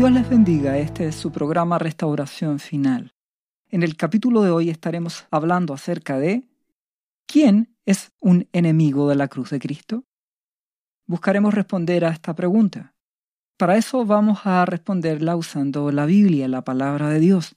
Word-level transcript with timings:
Dios 0.00 0.12
les 0.12 0.30
bendiga, 0.30 0.78
este 0.78 1.08
es 1.08 1.14
su 1.14 1.30
programa 1.30 1.78
Restauración 1.78 2.58
Final. 2.58 3.12
En 3.68 3.82
el 3.82 3.98
capítulo 3.98 4.40
de 4.40 4.50
hoy 4.50 4.70
estaremos 4.70 5.26
hablando 5.30 5.74
acerca 5.74 6.18
de 6.18 6.48
¿quién 7.26 7.76
es 7.84 8.10
un 8.18 8.48
enemigo 8.52 9.10
de 9.10 9.16
la 9.16 9.28
cruz 9.28 9.50
de 9.50 9.58
Cristo? 9.58 10.06
Buscaremos 11.06 11.52
responder 11.52 12.06
a 12.06 12.12
esta 12.12 12.34
pregunta. 12.34 12.94
Para 13.58 13.76
eso 13.76 14.06
vamos 14.06 14.46
a 14.46 14.64
responderla 14.64 15.36
usando 15.36 15.92
la 15.92 16.06
Biblia, 16.06 16.48
la 16.48 16.64
palabra 16.64 17.10
de 17.10 17.20
Dios. 17.20 17.54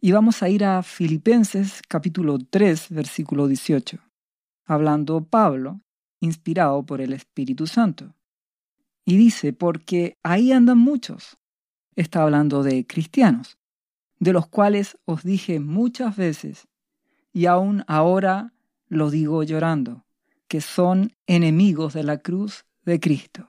Y 0.00 0.10
vamos 0.10 0.42
a 0.42 0.48
ir 0.48 0.64
a 0.64 0.82
Filipenses 0.82 1.82
capítulo 1.86 2.38
3, 2.50 2.88
versículo 2.90 3.46
18, 3.46 4.00
hablando 4.64 5.24
Pablo, 5.24 5.82
inspirado 6.18 6.84
por 6.84 7.00
el 7.00 7.12
Espíritu 7.12 7.68
Santo. 7.68 8.12
Y 9.04 9.16
dice, 9.16 9.52
porque 9.52 10.18
ahí 10.24 10.50
andan 10.50 10.78
muchos. 10.78 11.38
Está 11.96 12.22
hablando 12.22 12.62
de 12.62 12.86
cristianos, 12.86 13.58
de 14.18 14.32
los 14.32 14.46
cuales 14.46 14.98
os 15.04 15.22
dije 15.22 15.60
muchas 15.60 16.16
veces, 16.16 16.68
y 17.32 17.46
aún 17.46 17.84
ahora 17.86 18.52
lo 18.88 19.10
digo 19.10 19.42
llorando, 19.42 20.04
que 20.46 20.60
son 20.60 21.12
enemigos 21.26 21.94
de 21.94 22.04
la 22.04 22.18
cruz 22.18 22.64
de 22.84 23.00
Cristo. 23.00 23.48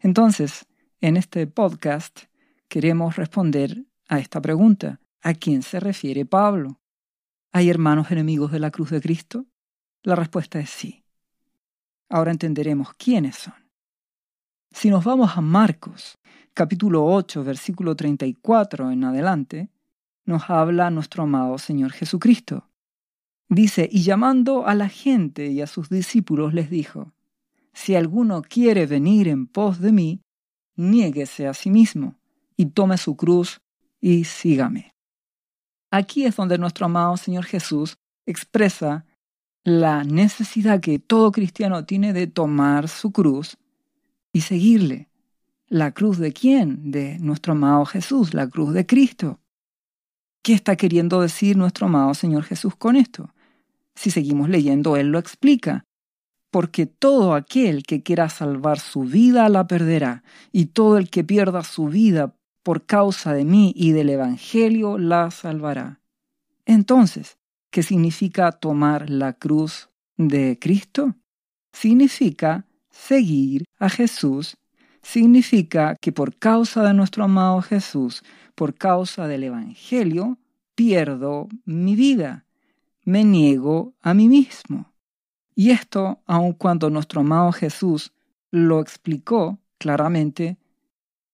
Entonces, 0.00 0.66
en 1.00 1.16
este 1.16 1.46
podcast 1.46 2.22
queremos 2.68 3.16
responder 3.16 3.84
a 4.08 4.18
esta 4.18 4.40
pregunta. 4.40 5.00
¿A 5.22 5.34
quién 5.34 5.62
se 5.62 5.80
refiere 5.80 6.24
Pablo? 6.24 6.80
¿Hay 7.52 7.68
hermanos 7.68 8.10
enemigos 8.10 8.52
de 8.52 8.60
la 8.60 8.70
cruz 8.70 8.90
de 8.90 9.00
Cristo? 9.00 9.46
La 10.02 10.14
respuesta 10.14 10.60
es 10.60 10.70
sí. 10.70 11.04
Ahora 12.08 12.30
entenderemos 12.30 12.94
quiénes 12.94 13.36
son. 13.36 13.54
Si 14.70 14.90
nos 14.90 15.04
vamos 15.04 15.36
a 15.36 15.40
Marcos, 15.40 16.18
capítulo 16.56 17.04
8, 17.04 17.44
versículo 17.44 17.94
34 17.94 18.90
en 18.90 19.04
adelante, 19.04 19.68
nos 20.24 20.48
habla 20.48 20.88
nuestro 20.88 21.24
amado 21.24 21.58
Señor 21.58 21.92
Jesucristo. 21.92 22.66
Dice, 23.50 23.86
y 23.92 24.02
llamando 24.02 24.66
a 24.66 24.74
la 24.74 24.88
gente 24.88 25.48
y 25.48 25.60
a 25.60 25.66
sus 25.66 25.90
discípulos 25.90 26.54
les 26.54 26.70
dijo, 26.70 27.12
Si 27.74 27.94
alguno 27.94 28.40
quiere 28.40 28.86
venir 28.86 29.28
en 29.28 29.46
pos 29.46 29.80
de 29.80 29.92
mí, 29.92 30.22
niéguese 30.76 31.46
a 31.46 31.52
sí 31.52 31.68
mismo 31.68 32.18
y 32.56 32.66
tome 32.66 32.96
su 32.96 33.16
cruz 33.16 33.60
y 34.00 34.24
sígame. 34.24 34.94
Aquí 35.90 36.24
es 36.24 36.36
donde 36.36 36.56
nuestro 36.56 36.86
amado 36.86 37.18
Señor 37.18 37.44
Jesús 37.44 37.98
expresa 38.24 39.04
la 39.62 40.04
necesidad 40.04 40.80
que 40.80 40.98
todo 40.98 41.32
cristiano 41.32 41.84
tiene 41.84 42.14
de 42.14 42.26
tomar 42.26 42.88
su 42.88 43.12
cruz 43.12 43.58
y 44.32 44.40
seguirle. 44.40 45.10
¿La 45.68 45.92
cruz 45.92 46.18
de 46.18 46.32
quién? 46.32 46.92
De 46.92 47.18
nuestro 47.18 47.52
amado 47.52 47.84
Jesús, 47.86 48.34
la 48.34 48.48
cruz 48.48 48.72
de 48.72 48.86
Cristo. 48.86 49.40
¿Qué 50.42 50.52
está 50.52 50.76
queriendo 50.76 51.20
decir 51.20 51.56
nuestro 51.56 51.86
amado 51.86 52.14
Señor 52.14 52.44
Jesús 52.44 52.76
con 52.76 52.94
esto? 52.94 53.34
Si 53.96 54.12
seguimos 54.12 54.48
leyendo, 54.48 54.96
Él 54.96 55.08
lo 55.08 55.18
explica. 55.18 55.84
Porque 56.52 56.86
todo 56.86 57.34
aquel 57.34 57.82
que 57.82 58.04
quiera 58.04 58.28
salvar 58.28 58.78
su 58.78 59.00
vida 59.00 59.48
la 59.48 59.66
perderá, 59.66 60.22
y 60.52 60.66
todo 60.66 60.98
el 60.98 61.10
que 61.10 61.24
pierda 61.24 61.64
su 61.64 61.86
vida 61.86 62.36
por 62.62 62.86
causa 62.86 63.32
de 63.32 63.44
mí 63.44 63.72
y 63.74 63.90
del 63.90 64.10
Evangelio 64.10 64.98
la 64.98 65.32
salvará. 65.32 66.00
Entonces, 66.64 67.38
¿qué 67.70 67.82
significa 67.82 68.52
tomar 68.52 69.10
la 69.10 69.32
cruz 69.32 69.88
de 70.16 70.58
Cristo? 70.60 71.16
Significa 71.72 72.66
seguir 72.88 73.64
a 73.78 73.88
Jesús, 73.88 74.56
significa 75.06 75.94
que 76.00 76.10
por 76.10 76.36
causa 76.36 76.82
de 76.82 76.92
nuestro 76.92 77.22
amado 77.22 77.62
Jesús, 77.62 78.24
por 78.56 78.74
causa 78.74 79.28
del 79.28 79.44
Evangelio, 79.44 80.36
pierdo 80.74 81.48
mi 81.64 81.94
vida, 81.94 82.44
me 83.04 83.22
niego 83.22 83.94
a 84.02 84.14
mí 84.14 84.28
mismo. 84.28 84.92
Y 85.54 85.70
esto, 85.70 86.18
aun 86.26 86.54
cuando 86.54 86.90
nuestro 86.90 87.20
amado 87.20 87.52
Jesús 87.52 88.12
lo 88.50 88.80
explicó 88.80 89.60
claramente, 89.78 90.58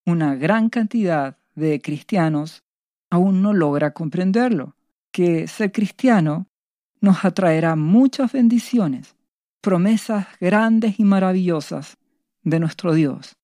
una 0.04 0.34
gran 0.34 0.68
cantidad 0.68 1.38
de 1.54 1.80
cristianos 1.80 2.62
aún 3.08 3.41
no 3.41 3.54
logra 3.54 3.92
comprenderlo, 3.92 4.76
que 5.10 5.48
ser 5.48 5.72
cristiano 5.72 6.47
nos 7.00 7.24
atraerá 7.24 7.74
muchas 7.74 8.32
bendiciones, 8.32 9.16
promesas 9.62 10.26
grandes 10.41 11.00
y 11.00 11.04
maravillosas 11.04 11.97
de 12.42 12.60
nuestro 12.60 12.92
Dios, 12.92 13.36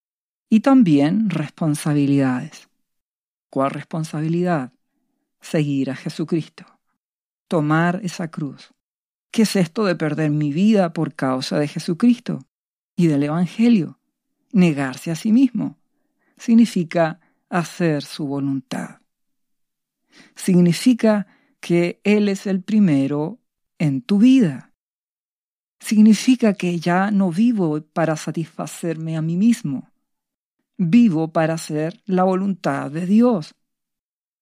y 0.49 0.61
también 0.61 1.29
responsabilidades. 1.29 2.69
¿Cuál 3.49 3.71
responsabilidad? 3.71 4.73
Seguir 5.41 5.91
a 5.91 5.95
Jesucristo, 5.95 6.65
tomar 7.47 8.01
esa 8.03 8.29
cruz. 8.29 8.73
¿Qué 9.31 9.43
es 9.43 9.55
esto 9.55 9.85
de 9.85 9.95
perder 9.95 10.31
mi 10.31 10.51
vida 10.51 10.91
por 10.91 11.13
causa 11.13 11.59
de 11.59 11.67
Jesucristo 11.67 12.39
y 12.95 13.07
del 13.07 13.23
Evangelio? 13.23 13.99
Negarse 14.51 15.11
a 15.11 15.15
sí 15.15 15.31
mismo, 15.31 15.77
significa 16.37 17.19
hacer 17.49 18.03
su 18.03 18.25
voluntad. 18.25 19.01
Significa 20.35 21.27
que 21.59 22.01
Él 22.03 22.27
es 22.29 22.47
el 22.47 22.61
primero 22.63 23.39
en 23.77 24.01
tu 24.01 24.17
vida. 24.17 24.73
Significa 25.79 26.53
que 26.53 26.79
ya 26.79 27.11
no 27.11 27.31
vivo 27.31 27.81
para 27.81 28.17
satisfacerme 28.17 29.15
a 29.15 29.21
mí 29.21 29.37
mismo. 29.37 29.89
Vivo 30.81 31.33
para 31.33 31.55
hacer 31.55 32.01
la 32.05 32.23
voluntad 32.23 32.89
de 32.89 33.05
Dios. 33.05 33.53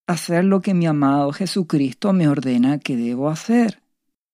Hacer 0.06 0.46
lo 0.46 0.62
que 0.62 0.76
mi 0.76 0.86
amado 0.86 1.32
Jesucristo 1.32 2.14
me 2.14 2.28
ordena 2.28 2.78
que 2.78 2.96
debo 2.96 3.30
hacer. 3.30 3.82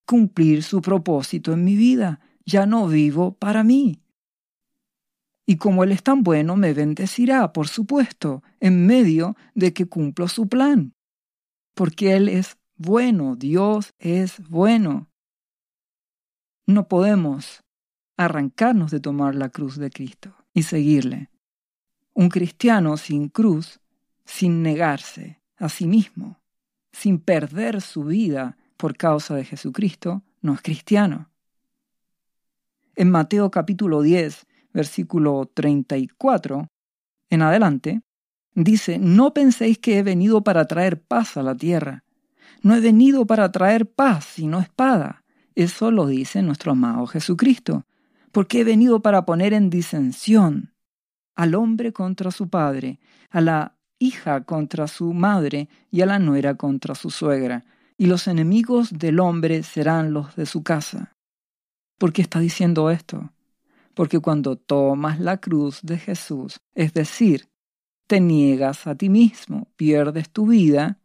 Cumplir 0.05 0.63
su 0.63 0.81
propósito 0.81 1.53
en 1.53 1.63
mi 1.63 1.77
vida. 1.77 2.19
Ya 2.45 2.65
no 2.65 2.89
vivo 2.89 3.35
para 3.35 3.63
mí. 3.63 4.01
Y 5.45 5.55
como 5.55 5.85
Él 5.85 5.93
es 5.93 6.03
tan 6.03 6.23
bueno, 6.23 6.57
me 6.57 6.73
bendecirá, 6.73 7.53
por 7.53 7.69
supuesto, 7.69 8.43
en 8.59 8.85
medio 8.85 9.37
de 9.55 9.71
que 9.71 9.85
cumplo 9.85 10.27
su 10.27 10.49
plan. 10.49 10.93
Porque 11.73 12.17
Él 12.17 12.27
es 12.27 12.57
bueno, 12.75 13.37
Dios 13.37 13.93
es 13.97 14.45
bueno. 14.49 15.09
No 16.67 16.89
podemos 16.89 17.63
arrancarnos 18.17 18.91
de 18.91 18.99
tomar 18.99 19.35
la 19.35 19.47
cruz 19.47 19.77
de 19.77 19.89
Cristo 19.89 20.35
y 20.53 20.63
seguirle. 20.63 21.29
Un 22.13 22.29
cristiano 22.29 22.97
sin 22.97 23.29
cruz, 23.29 23.79
sin 24.25 24.61
negarse 24.61 25.41
a 25.57 25.69
sí 25.69 25.87
mismo, 25.87 26.39
sin 26.91 27.19
perder 27.19 27.81
su 27.81 28.03
vida 28.03 28.57
por 28.77 28.95
causa 28.95 29.35
de 29.35 29.45
Jesucristo, 29.45 30.23
no 30.41 30.53
es 30.53 30.61
cristiano. 30.61 31.31
En 32.95 33.09
Mateo 33.09 33.49
capítulo 33.49 34.01
10, 34.01 34.45
versículo 34.73 35.49
34 35.53 36.67
en 37.29 37.41
adelante, 37.41 38.01
dice, 38.53 38.99
no 38.99 39.33
penséis 39.33 39.79
que 39.79 39.97
he 39.97 40.03
venido 40.03 40.43
para 40.43 40.65
traer 40.65 41.01
paz 41.01 41.37
a 41.37 41.43
la 41.43 41.55
tierra. 41.55 42.03
No 42.61 42.75
he 42.75 42.79
venido 42.79 43.25
para 43.25 43.51
traer 43.51 43.89
paz, 43.89 44.25
sino 44.25 44.59
espada. 44.59 45.23
Eso 45.55 45.89
lo 45.89 46.05
dice 46.05 46.43
nuestro 46.43 46.73
amado 46.73 47.07
Jesucristo, 47.07 47.85
porque 48.31 48.61
he 48.61 48.63
venido 48.63 49.01
para 49.01 49.25
poner 49.25 49.53
en 49.53 49.69
disensión 49.69 50.72
al 51.35 51.55
hombre 51.55 51.93
contra 51.93 52.31
su 52.31 52.49
padre, 52.49 52.99
a 53.29 53.41
la 53.41 53.75
hija 53.99 54.43
contra 54.43 54.87
su 54.87 55.13
madre 55.13 55.69
y 55.91 56.01
a 56.01 56.05
la 56.05 56.19
nuera 56.19 56.55
contra 56.55 56.95
su 56.95 57.09
suegra, 57.09 57.63
y 57.97 58.07
los 58.07 58.27
enemigos 58.27 58.91
del 58.91 59.19
hombre 59.19 59.63
serán 59.63 60.13
los 60.13 60.35
de 60.35 60.45
su 60.45 60.63
casa. 60.63 61.15
¿Por 61.97 62.11
qué 62.11 62.21
está 62.21 62.39
diciendo 62.39 62.89
esto? 62.89 63.31
porque 63.93 64.19
cuando 64.19 64.55
tomas 64.55 65.19
la 65.19 65.37
cruz 65.37 65.81
de 65.83 65.97
Jesús, 65.97 66.59
es 66.73 66.93
decir, 66.93 67.49
te 68.07 68.19
niegas 68.19 68.87
a 68.87 68.95
ti 68.95 69.09
mismo, 69.09 69.67
pierdes 69.75 70.29
tu 70.29 70.47
vida, 70.47 70.99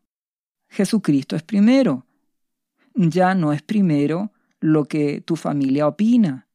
Jesucristo 0.68 1.36
es 1.36 1.42
primero. 1.42 2.06
Ya 2.94 3.34
no 3.34 3.52
es 3.52 3.62
primero 3.62 4.32
lo 4.60 4.84
que 4.86 5.20
tu 5.20 5.36
familia 5.36 5.86
opina. 5.86 6.48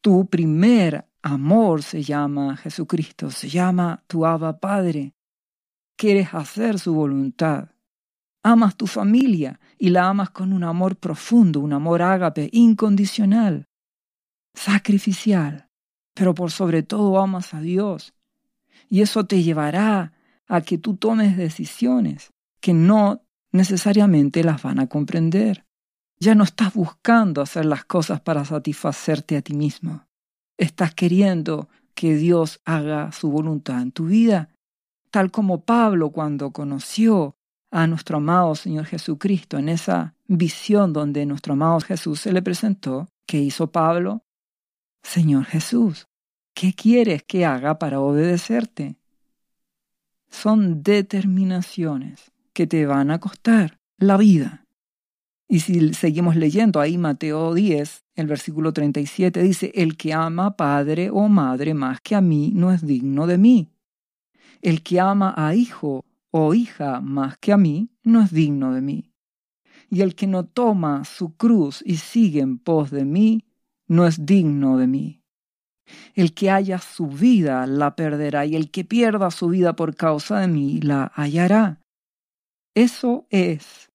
Tu 0.00 0.26
primer 0.26 1.06
amor 1.24 1.82
se 1.82 2.02
llama 2.02 2.56
Jesucristo, 2.56 3.30
se 3.30 3.48
llama 3.48 4.04
tu 4.06 4.26
Abba 4.26 4.60
Padre. 4.60 5.14
Quieres 5.96 6.34
hacer 6.34 6.78
su 6.78 6.94
voluntad. 6.94 7.70
Amas 8.42 8.76
tu 8.76 8.86
familia 8.86 9.58
y 9.78 9.88
la 9.88 10.08
amas 10.08 10.30
con 10.30 10.52
un 10.52 10.64
amor 10.64 10.96
profundo, 10.96 11.60
un 11.60 11.72
amor 11.72 12.02
ágape, 12.02 12.50
incondicional 12.52 13.66
sacrificial, 14.54 15.68
pero 16.14 16.34
por 16.34 16.50
sobre 16.50 16.82
todo 16.82 17.18
amas 17.18 17.54
a 17.54 17.60
Dios. 17.60 18.14
Y 18.88 19.02
eso 19.02 19.26
te 19.26 19.42
llevará 19.42 20.12
a 20.46 20.60
que 20.60 20.78
tú 20.78 20.96
tomes 20.96 21.36
decisiones 21.36 22.32
que 22.60 22.72
no 22.72 23.24
necesariamente 23.50 24.44
las 24.44 24.62
van 24.62 24.78
a 24.78 24.86
comprender. 24.86 25.64
Ya 26.18 26.34
no 26.34 26.44
estás 26.44 26.74
buscando 26.74 27.42
hacer 27.42 27.64
las 27.64 27.84
cosas 27.84 28.20
para 28.20 28.44
satisfacerte 28.44 29.36
a 29.36 29.42
ti 29.42 29.54
mismo. 29.54 30.06
Estás 30.56 30.94
queriendo 30.94 31.68
que 31.94 32.14
Dios 32.16 32.60
haga 32.64 33.12
su 33.12 33.30
voluntad 33.30 33.82
en 33.82 33.92
tu 33.92 34.06
vida 34.06 34.50
tal 35.14 35.30
como 35.30 35.64
Pablo 35.64 36.10
cuando 36.10 36.50
conoció 36.50 37.36
a 37.70 37.86
nuestro 37.86 38.16
amado 38.16 38.56
Señor 38.56 38.86
Jesucristo 38.86 39.58
en 39.58 39.68
esa 39.68 40.16
visión 40.26 40.92
donde 40.92 41.24
nuestro 41.24 41.52
amado 41.52 41.78
Jesús 41.78 42.18
se 42.18 42.32
le 42.32 42.42
presentó, 42.42 43.06
¿qué 43.24 43.38
hizo 43.38 43.70
Pablo? 43.70 44.24
Señor 45.04 45.44
Jesús, 45.44 46.08
¿qué 46.52 46.72
quieres 46.72 47.22
que 47.22 47.44
haga 47.44 47.78
para 47.78 48.00
obedecerte? 48.00 48.96
Son 50.30 50.82
determinaciones 50.82 52.32
que 52.52 52.66
te 52.66 52.84
van 52.84 53.12
a 53.12 53.20
costar 53.20 53.78
la 53.98 54.16
vida. 54.16 54.63
Y 55.48 55.60
si 55.60 55.92
seguimos 55.94 56.36
leyendo 56.36 56.80
ahí 56.80 56.96
Mateo 56.96 57.54
10, 57.54 58.04
el 58.14 58.26
versículo 58.26 58.72
37 58.72 59.42
dice, 59.42 59.72
el 59.74 59.96
que 59.96 60.12
ama 60.14 60.56
padre 60.56 61.10
o 61.10 61.28
madre 61.28 61.74
más 61.74 62.00
que 62.00 62.14
a 62.14 62.20
mí 62.20 62.52
no 62.54 62.72
es 62.72 62.86
digno 62.86 63.26
de 63.26 63.38
mí. 63.38 63.70
El 64.62 64.82
que 64.82 65.00
ama 65.00 65.34
a 65.36 65.54
hijo 65.54 66.04
o 66.30 66.54
hija 66.54 67.00
más 67.00 67.36
que 67.38 67.52
a 67.52 67.56
mí, 67.56 67.90
no 68.02 68.22
es 68.22 68.32
digno 68.32 68.72
de 68.72 68.80
mí. 68.80 69.12
Y 69.90 70.00
el 70.00 70.14
que 70.14 70.26
no 70.26 70.46
toma 70.46 71.04
su 71.04 71.36
cruz 71.36 71.82
y 71.84 71.96
sigue 71.96 72.40
en 72.40 72.58
pos 72.58 72.90
de 72.90 73.04
mí, 73.04 73.44
no 73.86 74.06
es 74.06 74.24
digno 74.24 74.78
de 74.78 74.86
mí. 74.86 75.20
El 76.14 76.32
que 76.34 76.50
haya 76.50 76.78
su 76.78 77.06
vida 77.06 77.66
la 77.66 77.94
perderá, 77.94 78.46
y 78.46 78.56
el 78.56 78.70
que 78.70 78.84
pierda 78.84 79.30
su 79.30 79.48
vida 79.48 79.76
por 79.76 79.94
causa 79.94 80.40
de 80.40 80.48
mí 80.48 80.80
la 80.80 81.12
hallará. 81.14 81.80
Eso 82.74 83.26
es 83.30 83.90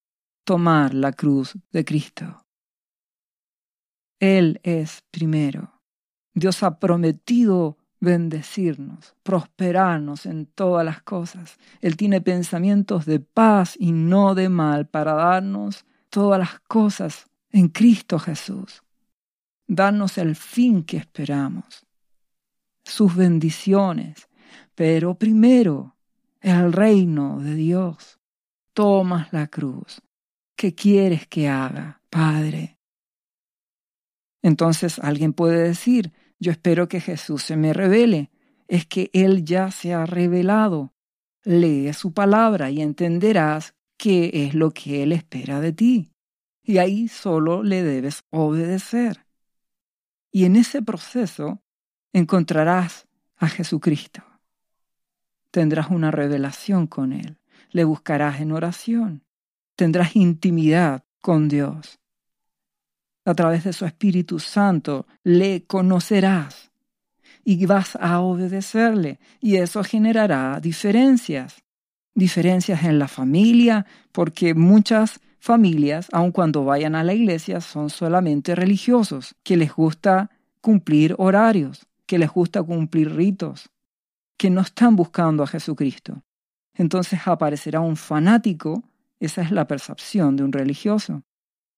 tomar 0.50 0.96
la 0.96 1.12
cruz 1.12 1.56
de 1.72 1.86
Cristo. 1.86 2.44
Él 4.20 4.60
es 4.64 5.04
primero. 5.12 5.80
Dios 6.34 6.64
ha 6.64 6.80
prometido 6.80 7.78
bendecirnos, 8.00 9.14
prosperarnos 9.22 10.26
en 10.26 10.48
todas 10.48 10.84
las 10.84 11.04
cosas. 11.04 11.60
Él 11.82 11.96
tiene 11.98 12.20
pensamientos 12.20 13.06
de 13.06 13.20
paz 13.20 13.76
y 13.78 13.92
no 13.92 14.34
de 14.34 14.50
mal 14.50 14.88
para 14.88 15.14
darnos 15.14 15.86
todas 16.10 16.40
las 16.40 16.60
cosas 16.62 17.28
en 17.52 17.68
Cristo 17.68 18.18
Jesús. 18.18 18.82
Darnos 19.68 20.18
el 20.18 20.36
fin 20.36 20.84
que 20.84 20.98
esperamos, 20.98 21.86
sus 22.84 23.16
bendiciones, 23.16 24.28
pero 24.74 25.14
primero 25.14 25.96
el 26.42 26.74
reino 26.74 27.40
de 27.40 27.54
Dios. 27.54 28.20
Tomas 28.74 29.32
la 29.32 29.46
cruz. 29.46 30.02
¿Qué 30.60 30.76
quieres 30.76 31.26
que 31.26 31.48
haga, 31.48 32.02
Padre? 32.10 32.78
Entonces 34.42 35.00
alguien 35.00 35.32
puede 35.32 35.64
decir, 35.64 36.12
yo 36.38 36.52
espero 36.52 36.90
que 36.90 37.00
Jesús 37.00 37.44
se 37.44 37.56
me 37.56 37.72
revele. 37.72 38.30
Es 38.68 38.86
que 38.86 39.10
Él 39.14 39.46
ya 39.46 39.72
se 39.72 39.94
ha 39.94 40.06
revelado. 40.06 40.94
Lee 41.46 41.94
su 41.94 42.12
palabra 42.12 42.72
y 42.72 42.82
entenderás 42.82 43.74
qué 43.96 44.32
es 44.34 44.54
lo 44.54 44.72
que 44.72 45.02
Él 45.02 45.14
espera 45.14 45.62
de 45.62 45.72
ti. 45.72 46.12
Y 46.62 46.80
ahí 46.80 47.08
solo 47.08 47.64
le 47.64 47.82
debes 47.82 48.26
obedecer. 48.30 49.26
Y 50.30 50.44
en 50.44 50.58
ese 50.58 50.82
proceso 50.82 51.64
encontrarás 52.12 53.08
a 53.38 53.48
Jesucristo. 53.48 54.26
Tendrás 55.52 55.90
una 55.90 56.12
revelación 56.12 56.86
con 56.86 57.14
Él. 57.14 57.40
Le 57.72 57.86
buscarás 57.86 58.42
en 58.42 58.52
oración. 58.52 59.24
Tendrás 59.80 60.18
intimidad 60.18 61.06
con 61.22 61.48
Dios 61.48 62.02
a 63.24 63.34
través 63.34 63.64
de 63.64 63.72
su 63.72 63.86
Espíritu 63.86 64.38
Santo, 64.38 65.08
le 65.24 65.64
conocerás 65.68 66.70
y 67.46 67.66
vas 67.66 67.96
a 67.96 68.20
obedecerle 68.20 69.22
y 69.40 69.56
eso 69.56 69.82
generará 69.86 70.60
diferencias. 70.60 71.64
Diferencias 72.14 72.84
en 72.84 73.00
la 73.00 73.08
familia, 73.08 73.86
porque 74.12 74.54
muchas 74.54 75.22
familias, 75.40 76.10
aun 76.12 76.34
cuando 76.34 76.66
vayan 76.66 76.96
a 76.96 77.06
la 77.06 77.14
iglesia, 77.14 77.62
son 77.62 77.90
solamente 77.90 78.56
religiosos, 78.56 79.34
que 79.44 79.56
les 79.56 79.74
gusta 79.74 80.30
cumplir 80.60 81.16
horarios, 81.18 81.88
que 82.06 82.20
les 82.20 82.30
gusta 82.30 82.62
cumplir 82.62 83.16
ritos, 83.16 83.70
que 84.38 84.50
no 84.50 84.60
están 84.60 84.98
buscando 84.98 85.42
a 85.42 85.48
Jesucristo. 85.48 86.22
Entonces 86.74 87.22
aparecerá 87.26 87.80
un 87.80 87.96
fanático, 87.96 88.84
esa 89.20 89.42
es 89.42 89.52
la 89.52 89.68
percepción 89.68 90.36
de 90.36 90.44
un 90.44 90.52
religioso, 90.52 91.24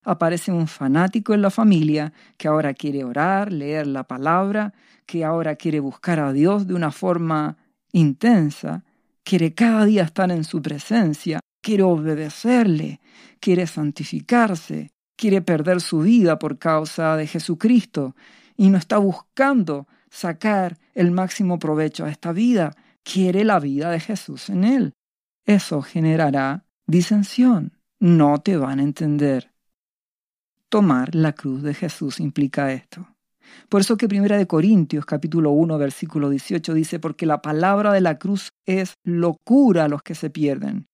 aparece 0.04 0.52
un 0.52 0.68
fanático 0.68 1.34
en 1.34 1.42
la 1.42 1.50
familia 1.50 2.14
que 2.38 2.48
ahora 2.48 2.74
quiere 2.74 3.04
orar, 3.04 3.52
leer 3.52 3.88
la 3.88 4.04
palabra, 4.04 4.74
que 5.06 5.24
ahora 5.24 5.56
quiere 5.56 5.80
buscar 5.80 6.20
a 6.20 6.34
Dios 6.34 6.68
de 6.68 6.74
una 6.74 6.92
forma 6.92 7.58
intensa, 7.92 8.84
quiere 9.24 9.54
cada 9.54 9.86
día 9.86 10.04
estar 10.04 10.32
en 10.32 10.44
su 10.44 10.62
presencia, 10.62 11.40
quiere 11.62 11.84
obedecerle, 11.84 13.00
quiere 13.40 13.68
santificarse, 13.68 14.92
quiere 15.16 15.42
perder 15.42 15.82
su 15.82 16.00
vida 16.00 16.40
por 16.40 16.58
causa 16.58 17.16
de 17.16 17.28
Jesucristo 17.28 18.16
y 18.58 18.70
no 18.70 18.78
está 18.78 18.98
buscando 18.98 19.88
sacar 20.10 20.78
el 20.94 21.12
máximo 21.12 21.60
provecho 21.60 22.06
a 22.06 22.10
esta 22.10 22.32
vida, 22.32 22.76
quiere 23.04 23.44
la 23.44 23.60
vida 23.60 23.90
de 23.92 24.00
Jesús 24.00 24.50
en 24.50 24.64
él. 24.64 24.94
Eso 25.46 25.82
generará 25.82 26.66
disensión. 26.92 27.72
No 28.00 28.40
te 28.40 28.58
van 28.58 28.80
a 28.80 28.84
entender. 28.84 29.54
Tomar 30.68 31.16
la 31.16 31.34
cruz 31.34 31.64
de 31.64 31.74
Jesús 31.74 32.20
implica 32.20 32.74
esto. 32.74 33.08
Por 33.70 33.82
eso 33.82 33.98
que 33.98 34.08
Primera 34.08 34.38
de 34.38 34.48
Corintios 34.48 35.06
capítulo 35.06 35.52
1 35.52 35.78
versículo 35.78 36.30
18 36.30 36.74
dice, 36.74 37.00
porque 37.00 37.26
la 37.26 37.42
palabra 37.42 37.94
de 37.94 38.02
la 38.02 38.18
cruz 38.18 38.54
es 38.66 38.96
locura 39.04 39.86
a 39.86 39.88
los 39.88 40.04
que 40.04 40.16
se 40.16 40.30
pierden, 40.30 40.88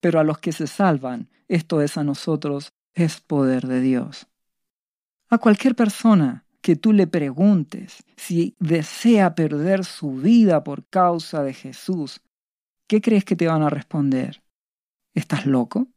pero 0.00 0.20
a 0.20 0.24
los 0.24 0.38
que 0.38 0.52
se 0.52 0.66
salvan, 0.66 1.28
esto 1.48 1.80
es 1.80 1.96
a 1.96 2.04
nosotros, 2.04 2.72
es 2.94 3.20
poder 3.20 3.66
de 3.66 3.80
Dios. 3.80 4.28
A 5.28 5.38
cualquier 5.38 5.74
persona 5.74 6.44
que 6.60 6.76
tú 6.76 6.92
le 6.92 7.06
preguntes 7.06 8.02
si 8.16 8.56
desea 8.58 9.34
perder 9.34 9.84
su 9.84 10.16
vida 10.16 10.64
por 10.64 10.86
causa 10.86 11.42
de 11.42 11.54
Jesús, 11.54 12.20
¿qué 12.86 13.00
crees 13.00 13.24
que 13.24 13.36
te 13.36 13.46
van 13.46 13.62
a 13.62 13.70
responder? 13.70 14.42
¿Estás 15.14 15.46
loco? 15.46 15.88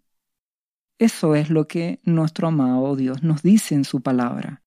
Eso 1.00 1.36
es 1.36 1.50
lo 1.50 1.68
que 1.68 2.00
nuestro 2.04 2.48
amado 2.48 2.95
Dios 2.95 3.24
nos 3.24 3.44
dice 3.44 3.75
en 3.75 3.83
su 3.83 4.01
palabra. 4.01 4.62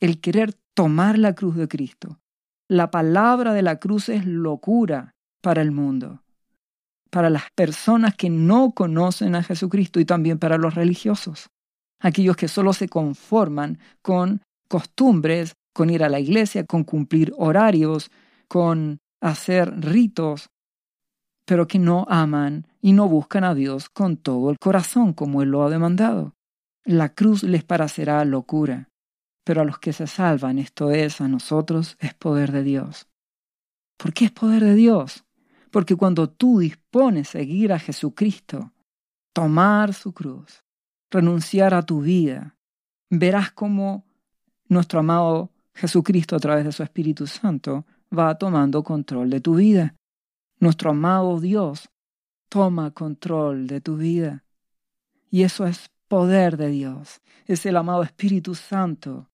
El 0.00 0.20
querer 0.20 0.54
tomar 0.74 1.18
la 1.18 1.34
cruz 1.34 1.56
de 1.56 1.66
Cristo. 1.66 2.20
La 2.68 2.90
palabra 2.90 3.54
de 3.54 3.62
la 3.62 3.80
cruz 3.80 4.08
es 4.08 4.26
locura 4.26 5.16
para 5.40 5.62
el 5.62 5.72
mundo, 5.72 6.22
para 7.10 7.30
las 7.30 7.50
personas 7.54 8.14
que 8.14 8.30
no 8.30 8.72
conocen 8.72 9.34
a 9.34 9.42
Jesucristo 9.42 9.98
y 9.98 10.04
también 10.04 10.38
para 10.38 10.58
los 10.58 10.74
religiosos, 10.74 11.48
aquellos 12.00 12.36
que 12.36 12.48
solo 12.48 12.72
se 12.72 12.88
conforman 12.88 13.78
con 14.02 14.42
costumbres, 14.68 15.54
con 15.72 15.90
ir 15.90 16.04
a 16.04 16.08
la 16.08 16.20
iglesia, 16.20 16.64
con 16.64 16.84
cumplir 16.84 17.32
horarios, 17.38 18.10
con 18.48 18.98
hacer 19.20 19.80
ritos, 19.80 20.50
pero 21.48 21.66
que 21.66 21.78
no 21.78 22.04
aman 22.10 22.66
y 22.82 22.92
no 22.92 23.08
buscan 23.08 23.42
a 23.42 23.54
Dios 23.54 23.88
con 23.88 24.18
todo 24.18 24.50
el 24.50 24.58
corazón 24.58 25.14
como 25.14 25.40
Él 25.40 25.48
lo 25.48 25.64
ha 25.64 25.70
demandado. 25.70 26.34
La 26.84 27.14
cruz 27.14 27.42
les 27.42 27.64
parecerá 27.64 28.22
locura, 28.26 28.90
pero 29.44 29.62
a 29.62 29.64
los 29.64 29.78
que 29.78 29.94
se 29.94 30.06
salvan, 30.06 30.58
esto 30.58 30.90
es, 30.90 31.22
a 31.22 31.26
nosotros, 31.26 31.96
es 32.00 32.12
poder 32.12 32.52
de 32.52 32.64
Dios. 32.64 33.08
¿Por 33.96 34.12
qué 34.12 34.26
es 34.26 34.30
poder 34.30 34.62
de 34.62 34.74
Dios? 34.74 35.24
Porque 35.70 35.96
cuando 35.96 36.28
tú 36.28 36.58
dispones 36.58 37.30
seguir 37.30 37.72
a 37.72 37.78
Jesucristo, 37.78 38.74
tomar 39.32 39.94
su 39.94 40.12
cruz, 40.12 40.64
renunciar 41.10 41.72
a 41.72 41.80
tu 41.80 42.02
vida, 42.02 42.58
verás 43.08 43.52
cómo 43.52 44.04
nuestro 44.68 45.00
amado 45.00 45.50
Jesucristo 45.72 46.36
a 46.36 46.40
través 46.40 46.66
de 46.66 46.72
su 46.72 46.82
Espíritu 46.82 47.26
Santo 47.26 47.86
va 48.16 48.36
tomando 48.36 48.82
control 48.82 49.30
de 49.30 49.40
tu 49.40 49.54
vida 49.54 49.94
nuestro 50.60 50.90
amado 50.90 51.40
Dios 51.40 51.88
toma 52.48 52.90
control 52.90 53.66
de 53.66 53.80
tu 53.80 53.96
vida. 53.96 54.44
Y 55.30 55.42
eso 55.42 55.66
es 55.66 55.90
poder 56.08 56.56
de 56.56 56.68
Dios. 56.68 57.20
Es 57.46 57.66
el 57.66 57.76
amado 57.76 58.02
Espíritu 58.02 58.54
Santo 58.54 59.30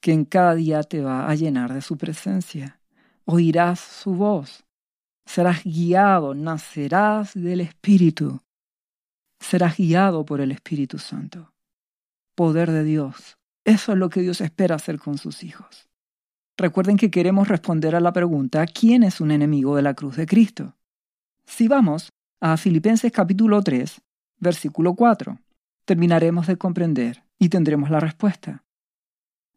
que 0.00 0.12
en 0.12 0.24
cada 0.24 0.54
día 0.54 0.82
te 0.82 1.02
va 1.02 1.28
a 1.28 1.34
llenar 1.34 1.74
de 1.74 1.82
su 1.82 1.96
presencia. 1.96 2.80
Oirás 3.24 3.80
su 3.80 4.14
voz. 4.14 4.64
Serás 5.26 5.62
guiado, 5.64 6.34
nacerás 6.34 7.34
del 7.34 7.60
Espíritu. 7.60 8.40
Serás 9.38 9.76
guiado 9.76 10.24
por 10.24 10.40
el 10.40 10.52
Espíritu 10.52 10.98
Santo. 10.98 11.52
Poder 12.34 12.70
de 12.70 12.84
Dios. 12.84 13.38
Eso 13.64 13.92
es 13.92 13.98
lo 13.98 14.08
que 14.08 14.22
Dios 14.22 14.40
espera 14.40 14.76
hacer 14.76 14.98
con 14.98 15.18
sus 15.18 15.42
hijos. 15.44 15.89
Recuerden 16.60 16.98
que 16.98 17.10
queremos 17.10 17.48
responder 17.48 17.96
a 17.96 18.00
la 18.00 18.12
pregunta 18.12 18.66
¿quién 18.66 19.02
es 19.02 19.22
un 19.22 19.30
enemigo 19.30 19.76
de 19.76 19.80
la 19.80 19.94
cruz 19.94 20.16
de 20.16 20.26
Cristo? 20.26 20.76
Si 21.46 21.68
vamos 21.68 22.10
a 22.38 22.58
Filipenses 22.58 23.10
capítulo 23.10 23.62
3, 23.62 24.02
versículo 24.40 24.92
4, 24.92 25.38
terminaremos 25.86 26.46
de 26.46 26.58
comprender 26.58 27.24
y 27.38 27.48
tendremos 27.48 27.88
la 27.88 27.98
respuesta. 27.98 28.62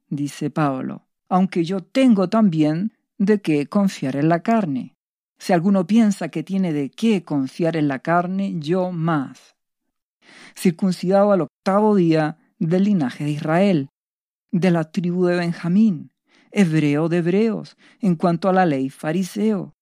Dice 0.07 0.50
Pablo, 0.50 1.05
aunque 1.27 1.65
yo 1.65 1.81
tengo 1.81 2.29
también 2.29 2.93
de 3.17 3.41
qué 3.41 3.67
confiar 3.67 4.15
en 4.15 4.29
la 4.29 4.39
carne. 4.39 4.95
Si 5.38 5.51
alguno 5.51 5.86
piensa 5.86 6.29
que 6.29 6.41
tiene 6.41 6.72
de 6.72 6.89
qué 6.89 7.25
confiar 7.25 7.75
en 7.75 7.89
la 7.89 8.00
carne, 8.00 8.53
yo 8.60 8.93
más. 8.93 9.57
Circuncidado 10.55 11.33
al 11.33 11.41
octavo 11.41 11.95
día 11.98 12.38
del 12.60 12.86
linaje 12.86 13.25
de 13.25 13.31
Israel, 13.31 13.89
de 14.53 14.72
la 14.72 14.89
tribu 14.89 15.25
de 15.25 15.36
Benjamín, 15.36 16.12
hebreo 16.53 17.10
de 17.10 17.17
hebreos, 17.17 17.75
en 18.00 18.15
cuanto 18.15 18.48
a 18.48 18.53
la 18.53 18.65
ley 18.65 18.89
fariseo, 18.89 19.74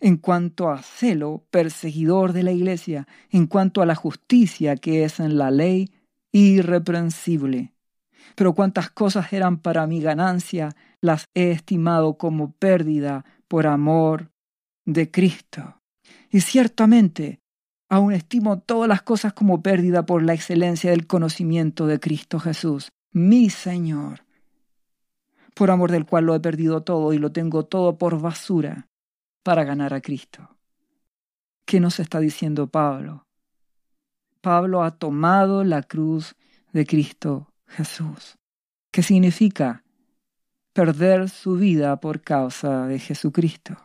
en 0.00 0.16
cuanto 0.16 0.70
a 0.70 0.82
celo 0.82 1.44
perseguidor 1.50 2.32
de 2.32 2.42
la 2.42 2.52
iglesia, 2.52 3.06
en 3.30 3.46
cuanto 3.46 3.82
a 3.82 3.86
la 3.86 3.94
justicia 3.94 4.76
que 4.76 5.04
es 5.04 5.20
en 5.20 5.36
la 5.36 5.50
ley 5.50 5.90
irreprensible. 6.32 7.72
Pero 8.34 8.54
cuantas 8.54 8.90
cosas 8.90 9.32
eran 9.32 9.58
para 9.58 9.86
mi 9.86 10.00
ganancia, 10.00 10.74
las 11.00 11.28
he 11.34 11.50
estimado 11.50 12.16
como 12.16 12.52
pérdida 12.52 13.24
por 13.48 13.66
amor 13.66 14.30
de 14.86 15.10
Cristo. 15.10 15.80
Y 16.30 16.40
ciertamente, 16.40 17.40
aún 17.88 18.12
estimo 18.12 18.60
todas 18.60 18.88
las 18.88 19.02
cosas 19.02 19.32
como 19.34 19.62
pérdida 19.62 20.06
por 20.06 20.22
la 20.22 20.34
excelencia 20.34 20.90
del 20.90 21.06
conocimiento 21.06 21.86
de 21.86 22.00
Cristo 22.00 22.40
Jesús, 22.40 22.92
mi 23.12 23.50
Señor, 23.50 24.24
por 25.54 25.70
amor 25.70 25.90
del 25.90 26.06
cual 26.06 26.26
lo 26.26 26.34
he 26.34 26.40
perdido 26.40 26.82
todo 26.82 27.12
y 27.12 27.18
lo 27.18 27.32
tengo 27.32 27.64
todo 27.64 27.98
por 27.98 28.20
basura 28.20 28.88
para 29.42 29.64
ganar 29.64 29.94
a 29.94 30.00
Cristo. 30.00 30.56
¿Qué 31.64 31.80
nos 31.80 32.00
está 32.00 32.20
diciendo 32.20 32.66
Pablo? 32.66 33.26
Pablo 34.40 34.82
ha 34.82 34.90
tomado 34.90 35.64
la 35.64 35.82
cruz 35.82 36.34
de 36.72 36.84
Cristo 36.86 37.52
Jesús. 37.66 38.36
¿Qué 38.90 39.02
significa? 39.02 39.84
Perder 40.72 41.28
su 41.28 41.54
vida 41.56 42.00
por 42.00 42.22
causa 42.22 42.86
de 42.86 42.98
Jesucristo. 42.98 43.76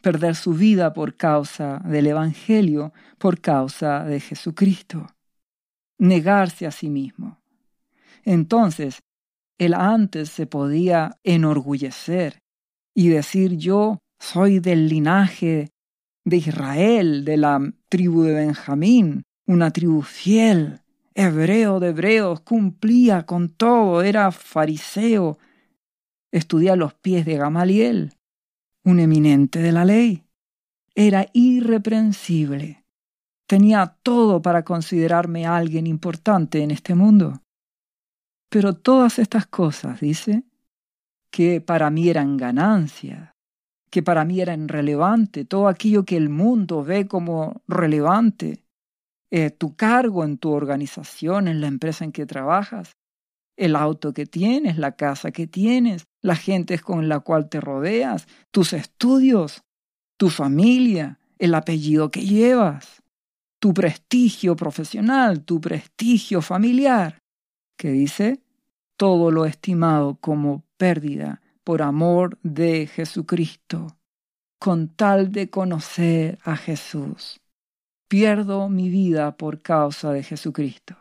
Perder 0.00 0.34
su 0.34 0.54
vida 0.54 0.92
por 0.92 1.16
causa 1.16 1.80
del 1.84 2.06
Evangelio, 2.06 2.92
por 3.18 3.40
causa 3.40 4.04
de 4.04 4.20
Jesucristo. 4.20 5.06
Negarse 5.98 6.66
a 6.66 6.70
sí 6.70 6.90
mismo. 6.90 7.40
Entonces, 8.24 9.02
él 9.58 9.74
antes 9.74 10.30
se 10.30 10.46
podía 10.46 11.18
enorgullecer 11.22 12.40
y 12.94 13.08
decir 13.08 13.56
yo 13.56 13.98
soy 14.18 14.58
del 14.58 14.88
linaje 14.88 15.70
de 16.24 16.36
Israel, 16.38 17.24
de 17.24 17.36
la 17.36 17.72
tribu 17.88 18.22
de 18.22 18.34
Benjamín, 18.34 19.24
una 19.46 19.70
tribu 19.70 20.02
fiel, 20.02 20.80
hebreo 21.14 21.80
de 21.80 21.88
hebreos, 21.88 22.40
cumplía 22.40 23.26
con 23.26 23.50
todo, 23.50 24.02
era 24.02 24.32
fariseo, 24.32 25.38
estudié 26.32 26.70
a 26.70 26.76
los 26.76 26.94
pies 26.94 27.26
de 27.26 27.36
Gamaliel, 27.36 28.14
un 28.84 29.00
eminente 29.00 29.60
de 29.60 29.72
la 29.72 29.84
ley. 29.84 30.24
Era 30.94 31.26
irreprensible. 31.32 32.84
Tenía 33.46 33.98
todo 34.02 34.40
para 34.40 34.64
considerarme 34.64 35.46
alguien 35.46 35.86
importante 35.86 36.62
en 36.62 36.70
este 36.70 36.94
mundo. 36.94 37.43
Pero 38.54 38.72
todas 38.72 39.18
estas 39.18 39.48
cosas, 39.48 39.98
dice, 39.98 40.44
que 41.32 41.60
para 41.60 41.90
mí 41.90 42.08
eran 42.08 42.36
ganancia, 42.36 43.34
que 43.90 44.00
para 44.00 44.24
mí 44.24 44.40
eran 44.40 44.68
relevante, 44.68 45.44
todo 45.44 45.66
aquello 45.66 46.04
que 46.04 46.16
el 46.16 46.28
mundo 46.28 46.84
ve 46.84 47.08
como 47.08 47.62
relevante, 47.66 48.62
eh, 49.32 49.50
tu 49.50 49.74
cargo 49.74 50.22
en 50.22 50.38
tu 50.38 50.52
organización, 50.52 51.48
en 51.48 51.60
la 51.60 51.66
empresa 51.66 52.04
en 52.04 52.12
que 52.12 52.26
trabajas, 52.26 52.92
el 53.56 53.74
auto 53.74 54.12
que 54.12 54.24
tienes, 54.24 54.78
la 54.78 54.92
casa 54.92 55.32
que 55.32 55.48
tienes, 55.48 56.04
la 56.22 56.36
gente 56.36 56.78
con 56.78 57.08
la 57.08 57.18
cual 57.18 57.48
te 57.48 57.60
rodeas, 57.60 58.28
tus 58.52 58.72
estudios, 58.72 59.64
tu 60.16 60.30
familia, 60.30 61.18
el 61.40 61.56
apellido 61.56 62.12
que 62.12 62.24
llevas, 62.24 63.02
tu 63.58 63.74
prestigio 63.74 64.54
profesional, 64.54 65.44
tu 65.44 65.60
prestigio 65.60 66.40
familiar 66.40 67.18
que 67.76 67.90
dice, 67.90 68.43
todo 68.96 69.30
lo 69.30 69.44
estimado 69.44 70.16
como 70.16 70.64
pérdida 70.76 71.40
por 71.64 71.82
amor 71.82 72.38
de 72.42 72.86
Jesucristo, 72.86 73.96
con 74.58 74.88
tal 74.88 75.32
de 75.32 75.50
conocer 75.50 76.38
a 76.44 76.56
Jesús. 76.56 77.40
Pierdo 78.08 78.68
mi 78.68 78.90
vida 78.90 79.36
por 79.36 79.62
causa 79.62 80.12
de 80.12 80.22
Jesucristo. 80.22 80.96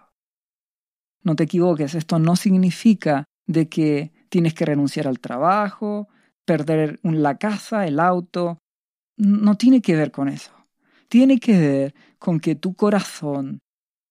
No 1.21 1.35
te 1.35 1.43
equivoques, 1.43 1.95
esto 1.95 2.19
no 2.19 2.35
significa 2.35 3.25
de 3.45 3.69
que 3.69 4.11
tienes 4.29 4.53
que 4.53 4.65
renunciar 4.65 5.07
al 5.07 5.19
trabajo, 5.19 6.07
perder 6.45 6.99
la 7.03 7.37
casa, 7.37 7.85
el 7.85 7.99
auto. 7.99 8.59
No 9.17 9.55
tiene 9.55 9.81
que 9.81 9.95
ver 9.95 10.11
con 10.11 10.27
eso. 10.27 10.51
Tiene 11.07 11.39
que 11.39 11.59
ver 11.59 11.95
con 12.17 12.39
que 12.39 12.55
tu 12.55 12.73
corazón, 12.73 13.59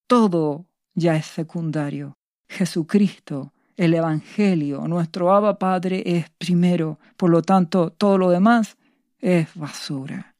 todo 0.06 0.66
ya 0.94 1.16
es 1.16 1.26
secundario. 1.26 2.14
Jesucristo, 2.48 3.51
el 3.76 3.94
Evangelio, 3.94 4.86
nuestro 4.88 5.34
Abba 5.34 5.58
Padre 5.58 6.02
es 6.04 6.30
primero, 6.30 6.98
por 7.16 7.30
lo 7.30 7.42
tanto 7.42 7.90
todo 7.90 8.18
lo 8.18 8.30
demás 8.30 8.76
es 9.18 9.54
basura. 9.54 10.36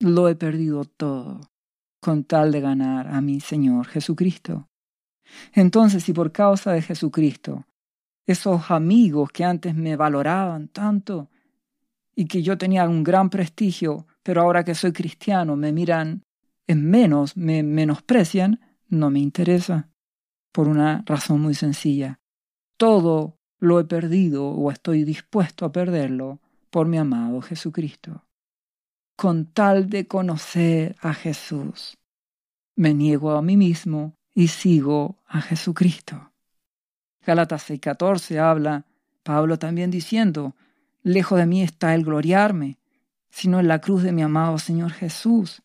Lo 0.00 0.28
he 0.28 0.36
perdido 0.36 0.84
todo 0.84 1.40
con 2.00 2.24
tal 2.24 2.52
de 2.52 2.60
ganar 2.60 3.08
a 3.08 3.20
mi 3.20 3.40
Señor 3.40 3.86
Jesucristo. 3.86 4.68
Entonces, 5.52 6.04
si 6.04 6.12
por 6.12 6.32
causa 6.32 6.72
de 6.72 6.82
Jesucristo, 6.82 7.66
esos 8.26 8.70
amigos 8.70 9.30
que 9.30 9.44
antes 9.44 9.74
me 9.74 9.96
valoraban 9.96 10.68
tanto 10.68 11.28
y 12.14 12.26
que 12.26 12.42
yo 12.42 12.58
tenía 12.58 12.88
un 12.88 13.02
gran 13.02 13.30
prestigio, 13.30 14.06
pero 14.22 14.42
ahora 14.42 14.64
que 14.64 14.74
soy 14.74 14.92
cristiano 14.92 15.56
me 15.56 15.72
miran 15.72 16.22
en 16.66 16.88
menos, 16.88 17.36
me 17.36 17.62
menosprecian, 17.62 18.60
no 18.88 19.10
me 19.10 19.20
interesa 19.20 19.88
por 20.52 20.68
una 20.68 21.02
razón 21.06 21.40
muy 21.40 21.54
sencilla. 21.54 22.17
Todo 22.78 23.36
lo 23.58 23.80
he 23.80 23.84
perdido 23.84 24.48
o 24.48 24.70
estoy 24.70 25.02
dispuesto 25.02 25.66
a 25.66 25.72
perderlo 25.72 26.38
por 26.70 26.86
mi 26.86 26.96
amado 26.96 27.42
Jesucristo. 27.42 28.24
Con 29.16 29.46
tal 29.46 29.90
de 29.90 30.06
conocer 30.06 30.94
a 31.00 31.12
Jesús, 31.12 31.98
me 32.76 32.94
niego 32.94 33.32
a 33.32 33.42
mí 33.42 33.56
mismo 33.56 34.14
y 34.32 34.46
sigo 34.46 35.18
a 35.26 35.40
Jesucristo. 35.40 36.30
Galatas 37.26 37.68
6:14 37.68 38.38
habla 38.38 38.86
Pablo 39.24 39.58
también 39.58 39.90
diciendo, 39.90 40.54
lejos 41.02 41.36
de 41.36 41.46
mí 41.46 41.62
está 41.62 41.96
el 41.96 42.04
gloriarme, 42.04 42.78
sino 43.28 43.58
en 43.58 43.66
la 43.66 43.80
cruz 43.80 44.04
de 44.04 44.12
mi 44.12 44.22
amado 44.22 44.56
Señor 44.58 44.92
Jesús, 44.92 45.62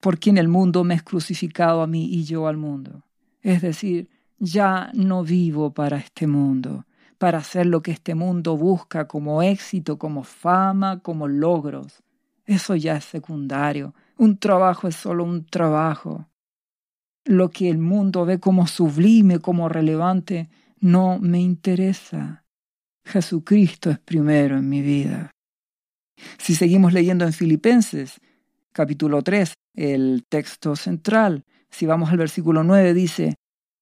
por 0.00 0.18
quien 0.18 0.36
el 0.36 0.48
mundo 0.48 0.82
me 0.82 0.94
es 0.94 1.04
crucificado 1.04 1.82
a 1.82 1.86
mí 1.86 2.06
y 2.06 2.24
yo 2.24 2.48
al 2.48 2.56
mundo. 2.56 3.04
Es 3.42 3.62
decir, 3.62 4.10
ya 4.38 4.90
no 4.94 5.24
vivo 5.24 5.72
para 5.72 5.98
este 5.98 6.26
mundo, 6.26 6.86
para 7.18 7.38
hacer 7.38 7.66
lo 7.66 7.82
que 7.82 7.90
este 7.90 8.14
mundo 8.14 8.56
busca 8.56 9.08
como 9.08 9.42
éxito, 9.42 9.98
como 9.98 10.22
fama, 10.22 11.00
como 11.00 11.28
logros. 11.28 12.02
Eso 12.46 12.76
ya 12.76 12.96
es 12.96 13.04
secundario. 13.04 13.94
Un 14.16 14.38
trabajo 14.38 14.88
es 14.88 14.96
solo 14.96 15.24
un 15.24 15.44
trabajo. 15.44 16.28
Lo 17.24 17.50
que 17.50 17.68
el 17.68 17.78
mundo 17.78 18.24
ve 18.24 18.40
como 18.40 18.66
sublime, 18.66 19.38
como 19.40 19.68
relevante, 19.68 20.48
no 20.80 21.18
me 21.18 21.40
interesa. 21.40 22.44
Jesucristo 23.04 23.90
es 23.90 23.98
primero 23.98 24.56
en 24.56 24.68
mi 24.68 24.80
vida. 24.80 25.30
Si 26.38 26.54
seguimos 26.54 26.92
leyendo 26.92 27.24
en 27.24 27.32
Filipenses, 27.32 28.20
capítulo 28.72 29.22
3, 29.22 29.54
el 29.74 30.24
texto 30.28 30.74
central, 30.76 31.44
si 31.70 31.86
vamos 31.86 32.10
al 32.10 32.18
versículo 32.18 32.64
9, 32.64 32.94
dice, 32.94 33.34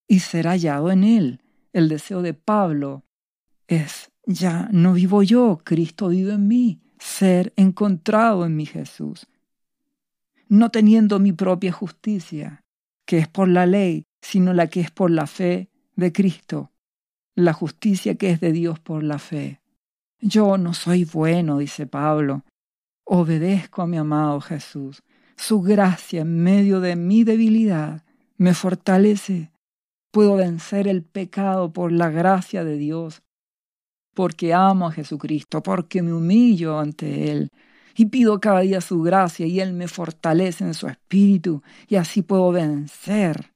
y 0.09 0.21
será 0.21 0.53
hallado 0.53 0.91
en 0.91 1.05
él. 1.05 1.41
El 1.73 1.89
deseo 1.89 2.23
de 2.23 2.35
Pablo 2.35 3.05
es, 3.67 4.11
ya 4.25 4.69
no 4.73 4.95
vivo 4.95 5.23
yo, 5.23 5.61
Cristo 5.65 6.09
vive 6.09 6.35
en 6.35 6.49
mí, 6.49 6.81
ser 6.99 7.53
encontrado 7.57 8.47
en 8.47 8.57
mi 8.57 8.67
Jesús. 8.67 9.27
No 10.49 10.71
teniendo 10.71 11.19
mi 11.19 11.33
propia 11.33 11.73
justicia, 11.73 12.63
que 13.05 13.19
es 13.19 13.29
por 13.29 13.49
la 13.49 13.67
ley, 13.67 14.05
sino 14.21 14.53
la 14.53 14.69
que 14.69 14.81
es 14.81 14.91
por 14.91 15.11
la 15.11 15.27
fe 15.27 15.71
de 15.97 16.13
Cristo, 16.13 16.73
la 17.35 17.53
justicia 17.53 18.17
que 18.17 18.31
es 18.31 18.41
de 18.41 18.53
Dios 18.53 18.81
por 18.81 19.03
la 19.03 19.19
fe. 19.19 19.61
Yo 20.21 20.57
no 20.57 20.73
soy 20.73 21.05
bueno, 21.05 21.59
dice 21.59 21.87
Pablo, 21.87 22.45
obedezco 23.05 23.83
a 23.83 23.87
mi 23.87 23.99
amado 23.99 24.41
Jesús. 24.41 25.03
Su 25.37 25.61
gracia 25.61 26.23
en 26.23 26.43
medio 26.43 26.81
de 26.81 26.97
mi 26.97 27.25
debilidad 27.25 28.05
me 28.39 28.55
fortalece 28.55 29.51
Puedo 30.17 30.37
vencer 30.37 30.89
el 30.89 31.03
pecado 31.03 31.75
por 31.75 31.93
la 31.93 32.09
gracia 32.09 32.65
de 32.65 32.79
Dios, 32.79 33.23
porque 34.15 34.55
amo 34.55 34.87
a 34.87 34.93
Jesucristo, 34.93 35.63
porque 35.63 36.01
me 36.01 36.15
humillo 36.15 36.79
ante 36.79 37.31
Él 37.31 37.51
y 37.95 38.07
pido 38.07 38.41
cada 38.41 38.61
día 38.61 38.81
su 38.81 39.03
gracia 39.03 39.45
y 39.45 39.61
Él 39.61 39.75
me 39.75 39.89
fortalece 39.89 40.65
en 40.65 40.73
su 40.73 40.87
espíritu 40.89 41.63
y 41.87 41.97
así 41.97 42.23
puedo 42.23 42.51
vencer 42.51 43.53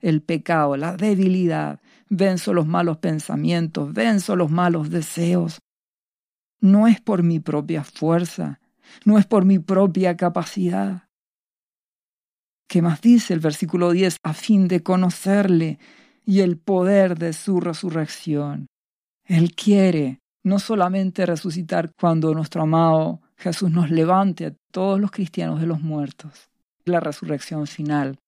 el 0.00 0.22
pecado, 0.22 0.76
la 0.76 0.96
debilidad, 0.96 1.80
venzo 2.08 2.52
los 2.52 2.66
malos 2.66 2.98
pensamientos, 2.98 3.92
venzo 3.92 4.34
los 4.34 4.50
malos 4.50 4.90
deseos. 4.90 5.60
No 6.60 6.88
es 6.88 7.00
por 7.00 7.22
mi 7.22 7.38
propia 7.38 7.84
fuerza, 7.84 8.58
no 9.04 9.20
es 9.20 9.26
por 9.26 9.44
mi 9.44 9.60
propia 9.60 10.16
capacidad. 10.16 11.04
¿Qué 12.68 12.82
más 12.82 13.00
dice 13.00 13.34
el 13.34 13.40
versículo 13.40 13.92
10? 13.92 14.16
A 14.22 14.32
fin 14.34 14.68
de 14.68 14.82
conocerle 14.82 15.78
y 16.24 16.40
el 16.40 16.56
poder 16.56 17.18
de 17.18 17.32
su 17.32 17.60
resurrección. 17.60 18.66
Él 19.24 19.54
quiere 19.54 20.20
no 20.44 20.58
solamente 20.58 21.26
resucitar 21.26 21.92
cuando 21.98 22.34
nuestro 22.34 22.62
amado 22.62 23.20
Jesús 23.36 23.70
nos 23.70 23.90
levante 23.90 24.46
a 24.46 24.54
todos 24.70 25.00
los 25.00 25.10
cristianos 25.10 25.60
de 25.60 25.66
los 25.66 25.80
muertos, 25.80 26.50
la 26.84 27.00
resurrección 27.00 27.66
final, 27.66 28.18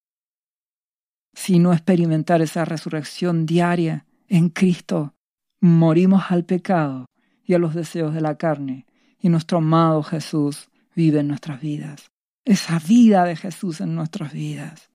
sino 1.34 1.72
experimentar 1.72 2.42
esa 2.42 2.64
resurrección 2.64 3.46
diaria 3.46 4.06
en 4.28 4.48
Cristo. 4.48 5.14
Morimos 5.60 6.24
al 6.30 6.44
pecado 6.44 7.06
y 7.44 7.54
a 7.54 7.58
los 7.58 7.74
deseos 7.74 8.14
de 8.14 8.20
la 8.20 8.36
carne, 8.36 8.86
y 9.18 9.28
nuestro 9.28 9.58
amado 9.58 10.02
Jesús 10.02 10.68
vive 10.94 11.20
en 11.20 11.28
nuestras 11.28 11.60
vidas. 11.60 12.10
Esa 12.44 12.78
vida 12.78 13.24
de 13.24 13.36
Jesús 13.36 13.80
en 13.80 13.94
nuestras 13.94 14.32
vidas. 14.32 14.90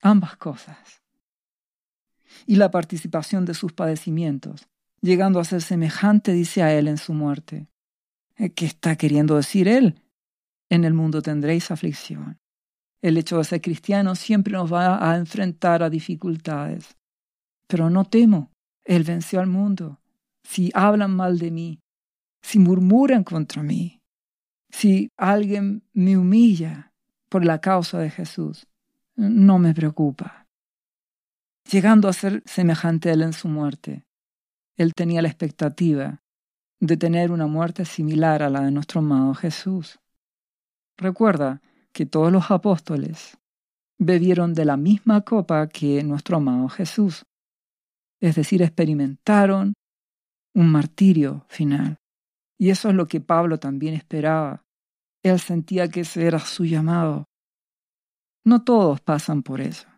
Ambas 0.00 0.36
cosas. 0.36 1.02
Y 2.46 2.56
la 2.56 2.70
participación 2.70 3.44
de 3.44 3.54
sus 3.54 3.72
padecimientos, 3.72 4.68
llegando 5.00 5.40
a 5.40 5.44
ser 5.44 5.62
semejante, 5.62 6.32
dice 6.32 6.62
a 6.62 6.72
Él 6.72 6.88
en 6.88 6.98
su 6.98 7.12
muerte. 7.12 7.68
Eh, 8.36 8.50
¿Qué 8.50 8.66
está 8.66 8.96
queriendo 8.96 9.36
decir 9.36 9.68
Él? 9.68 10.00
En 10.68 10.84
el 10.84 10.94
mundo 10.94 11.22
tendréis 11.22 11.70
aflicción. 11.70 12.38
El 13.02 13.18
hecho 13.18 13.38
de 13.38 13.44
ser 13.44 13.60
cristiano 13.60 14.14
siempre 14.14 14.54
nos 14.54 14.72
va 14.72 15.10
a 15.10 15.16
enfrentar 15.16 15.82
a 15.82 15.90
dificultades. 15.90 16.96
Pero 17.68 17.90
no 17.90 18.04
temo, 18.04 18.50
Él 18.84 19.04
venció 19.04 19.40
al 19.40 19.46
mundo. 19.46 20.00
Si 20.44 20.70
hablan 20.74 21.14
mal 21.14 21.38
de 21.38 21.50
mí, 21.50 21.80
si 22.42 22.58
murmuran 22.58 23.24
contra 23.24 23.62
mí, 23.62 23.95
si 24.78 25.10
alguien 25.16 25.84
me 25.94 26.18
humilla 26.18 26.92
por 27.30 27.46
la 27.46 27.62
causa 27.62 27.98
de 27.98 28.10
Jesús, 28.10 28.66
no 29.14 29.58
me 29.58 29.72
preocupa. 29.72 30.48
Llegando 31.70 32.08
a 32.08 32.12
ser 32.12 32.42
semejante 32.44 33.08
a 33.08 33.14
Él 33.14 33.22
en 33.22 33.32
su 33.32 33.48
muerte, 33.48 34.04
Él 34.76 34.92
tenía 34.92 35.22
la 35.22 35.28
expectativa 35.28 36.22
de 36.78 36.98
tener 36.98 37.32
una 37.32 37.46
muerte 37.46 37.86
similar 37.86 38.42
a 38.42 38.50
la 38.50 38.60
de 38.60 38.70
nuestro 38.70 39.00
amado 39.00 39.32
Jesús. 39.32 39.98
Recuerda 40.98 41.62
que 41.92 42.04
todos 42.04 42.30
los 42.30 42.50
apóstoles 42.50 43.38
bebieron 43.98 44.52
de 44.52 44.66
la 44.66 44.76
misma 44.76 45.22
copa 45.22 45.68
que 45.68 46.04
nuestro 46.04 46.36
amado 46.36 46.68
Jesús, 46.68 47.24
es 48.20 48.34
decir, 48.34 48.60
experimentaron 48.60 49.72
un 50.54 50.70
martirio 50.70 51.46
final. 51.48 51.96
Y 52.58 52.68
eso 52.68 52.90
es 52.90 52.94
lo 52.94 53.06
que 53.06 53.22
Pablo 53.22 53.58
también 53.58 53.94
esperaba. 53.94 54.65
Él 55.26 55.40
sentía 55.40 55.88
que 55.88 56.00
ese 56.00 56.24
era 56.24 56.38
su 56.38 56.64
llamado. 56.64 57.24
No 58.44 58.62
todos 58.62 59.00
pasan 59.00 59.42
por 59.42 59.60
eso. 59.60 59.88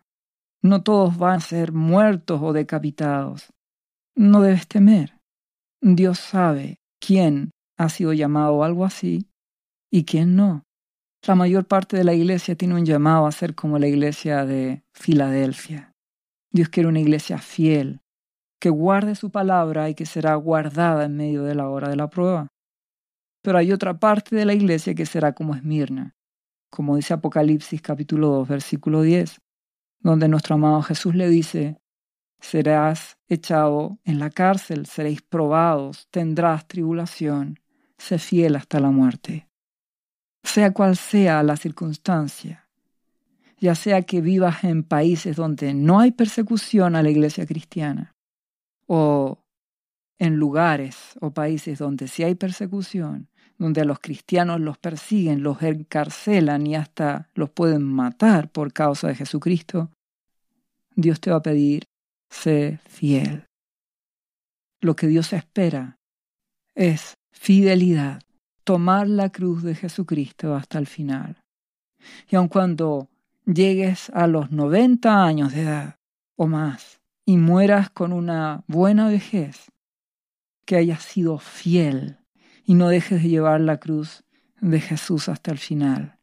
No 0.63 0.81
todos 0.81 1.17
van 1.17 1.37
a 1.37 1.39
ser 1.39 1.71
muertos 1.71 2.41
o 2.41 2.51
decapitados. 2.51 3.53
No 4.15 4.41
debes 4.41 4.67
temer. 4.67 5.19
Dios 5.81 6.17
sabe 6.17 6.81
quién 6.99 7.51
ha 7.77 7.89
sido 7.89 8.11
llamado 8.13 8.63
a 8.63 8.65
algo 8.65 8.85
así 8.85 9.29
y 9.91 10.03
quién 10.03 10.35
no. 10.35 10.63
La 11.27 11.35
mayor 11.35 11.67
parte 11.67 11.95
de 11.95 12.03
la 12.03 12.13
iglesia 12.13 12.55
tiene 12.55 12.73
un 12.73 12.85
llamado 12.85 13.27
a 13.27 13.31
ser 13.31 13.53
como 13.53 13.77
la 13.77 13.87
iglesia 13.87 14.45
de 14.45 14.83
Filadelfia. 14.93 15.93
Dios 16.51 16.69
quiere 16.69 16.89
una 16.89 17.01
iglesia 17.01 17.37
fiel, 17.37 18.01
que 18.59 18.71
guarde 18.71 19.13
su 19.13 19.29
palabra 19.29 19.89
y 19.89 19.95
que 19.95 20.07
será 20.07 20.33
guardada 20.35 21.05
en 21.05 21.15
medio 21.15 21.43
de 21.43 21.53
la 21.53 21.69
hora 21.69 21.87
de 21.89 21.97
la 21.97 22.09
prueba. 22.09 22.47
Pero 23.41 23.57
hay 23.57 23.71
otra 23.71 23.99
parte 23.99 24.35
de 24.35 24.45
la 24.45 24.53
iglesia 24.53 24.93
que 24.93 25.05
será 25.05 25.33
como 25.33 25.55
Esmirna, 25.55 26.15
como 26.69 26.95
dice 26.95 27.13
Apocalipsis 27.13 27.81
capítulo 27.81 28.29
2 28.29 28.47
versículo 28.47 29.01
10, 29.01 29.41
donde 30.01 30.27
nuestro 30.27 30.55
amado 30.55 30.81
Jesús 30.81 31.15
le 31.15 31.29
dice, 31.29 31.79
serás 32.39 33.17
echado 33.27 33.99
en 34.03 34.19
la 34.19 34.29
cárcel, 34.29 34.85
seréis 34.85 35.21
probados, 35.21 36.07
tendrás 36.11 36.67
tribulación, 36.67 37.59
sé 37.97 38.17
fiel 38.17 38.55
hasta 38.55 38.79
la 38.79 38.91
muerte. 38.91 39.49
Sea 40.43 40.71
cual 40.71 40.95
sea 40.95 41.43
la 41.43 41.57
circunstancia, 41.57 42.69
ya 43.57 43.75
sea 43.75 44.03
que 44.03 44.21
vivas 44.21 44.63
en 44.63 44.83
países 44.83 45.35
donde 45.35 45.73
no 45.73 45.99
hay 45.99 46.11
persecución 46.11 46.95
a 46.95 47.03
la 47.03 47.09
iglesia 47.09 47.45
cristiana, 47.45 48.15
o 48.87 49.43
en 50.19 50.35
lugares 50.35 51.17
o 51.21 51.31
países 51.31 51.79
donde 51.79 52.07
sí 52.07 52.23
hay 52.23 52.35
persecución, 52.35 53.29
donde 53.57 53.81
a 53.81 53.85
los 53.85 53.99
cristianos 53.99 54.59
los 54.59 54.77
persiguen, 54.77 55.41
los 55.41 55.61
encarcelan 55.61 56.67
y 56.67 56.75
hasta 56.75 57.29
los 57.33 57.49
pueden 57.49 57.83
matar 57.83 58.49
por 58.51 58.71
causa 58.71 59.07
de 59.07 59.15
Jesucristo, 59.15 59.89
Dios 60.95 61.19
te 61.19 61.31
va 61.31 61.37
a 61.37 61.41
pedir 61.41 61.85
sé 62.29 62.79
fiel. 62.87 63.45
Lo 64.81 64.95
que 64.95 65.07
Dios 65.07 65.33
espera 65.33 65.97
es 66.75 67.15
fidelidad, 67.31 68.21
tomar 68.63 69.07
la 69.07 69.29
cruz 69.29 69.63
de 69.63 69.75
Jesucristo 69.75 70.55
hasta 70.55 70.79
el 70.79 70.87
final. 70.87 71.41
Y 72.29 72.35
aun 72.35 72.47
cuando 72.47 73.09
llegues 73.45 74.09
a 74.11 74.27
los 74.27 74.51
90 74.51 75.23
años 75.23 75.53
de 75.53 75.63
edad 75.63 75.95
o 76.37 76.47
más 76.47 77.01
y 77.25 77.37
mueras 77.37 77.89
con 77.89 78.13
una 78.13 78.63
buena 78.67 79.09
vejez, 79.09 79.69
que 80.69 80.75
hayas 80.75 81.01
sido 81.01 81.39
fiel 81.39 82.19
y 82.63 82.75
no 82.75 82.89
dejes 82.89 83.23
de 83.23 83.29
llevar 83.29 83.59
la 83.59 83.79
cruz 83.79 84.23
de 84.61 84.79
Jesús 84.79 85.27
hasta 85.27 85.49
el 85.49 85.57
final, 85.57 86.19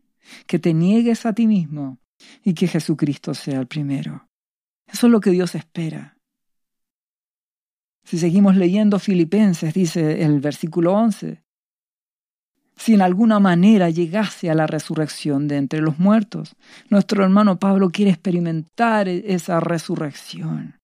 que 0.46 0.60
te 0.60 0.72
niegues 0.72 1.26
a 1.26 1.32
ti 1.32 1.48
mismo 1.48 1.98
y 2.44 2.54
que 2.54 2.68
Jesucristo 2.68 3.34
sea 3.34 3.58
el 3.58 3.66
primero. 3.66 4.28
Eso 4.86 5.08
es 5.08 5.10
lo 5.10 5.18
que 5.18 5.32
Dios 5.32 5.56
espera. 5.56 6.16
Si 8.04 8.18
seguimos 8.18 8.54
leyendo 8.54 9.00
Filipenses, 9.00 9.74
dice 9.74 10.22
el 10.22 10.38
versículo 10.38 10.92
11, 10.92 11.42
si 12.76 12.94
en 12.94 13.02
alguna 13.02 13.40
manera 13.40 13.90
llegase 13.90 14.48
a 14.48 14.54
la 14.54 14.68
resurrección 14.68 15.48
de 15.48 15.56
entre 15.56 15.80
los 15.80 15.98
muertos, 15.98 16.54
nuestro 16.88 17.24
hermano 17.24 17.58
Pablo 17.58 17.90
quiere 17.90 18.12
experimentar 18.12 19.08
esa 19.08 19.58
resurrección, 19.58 20.78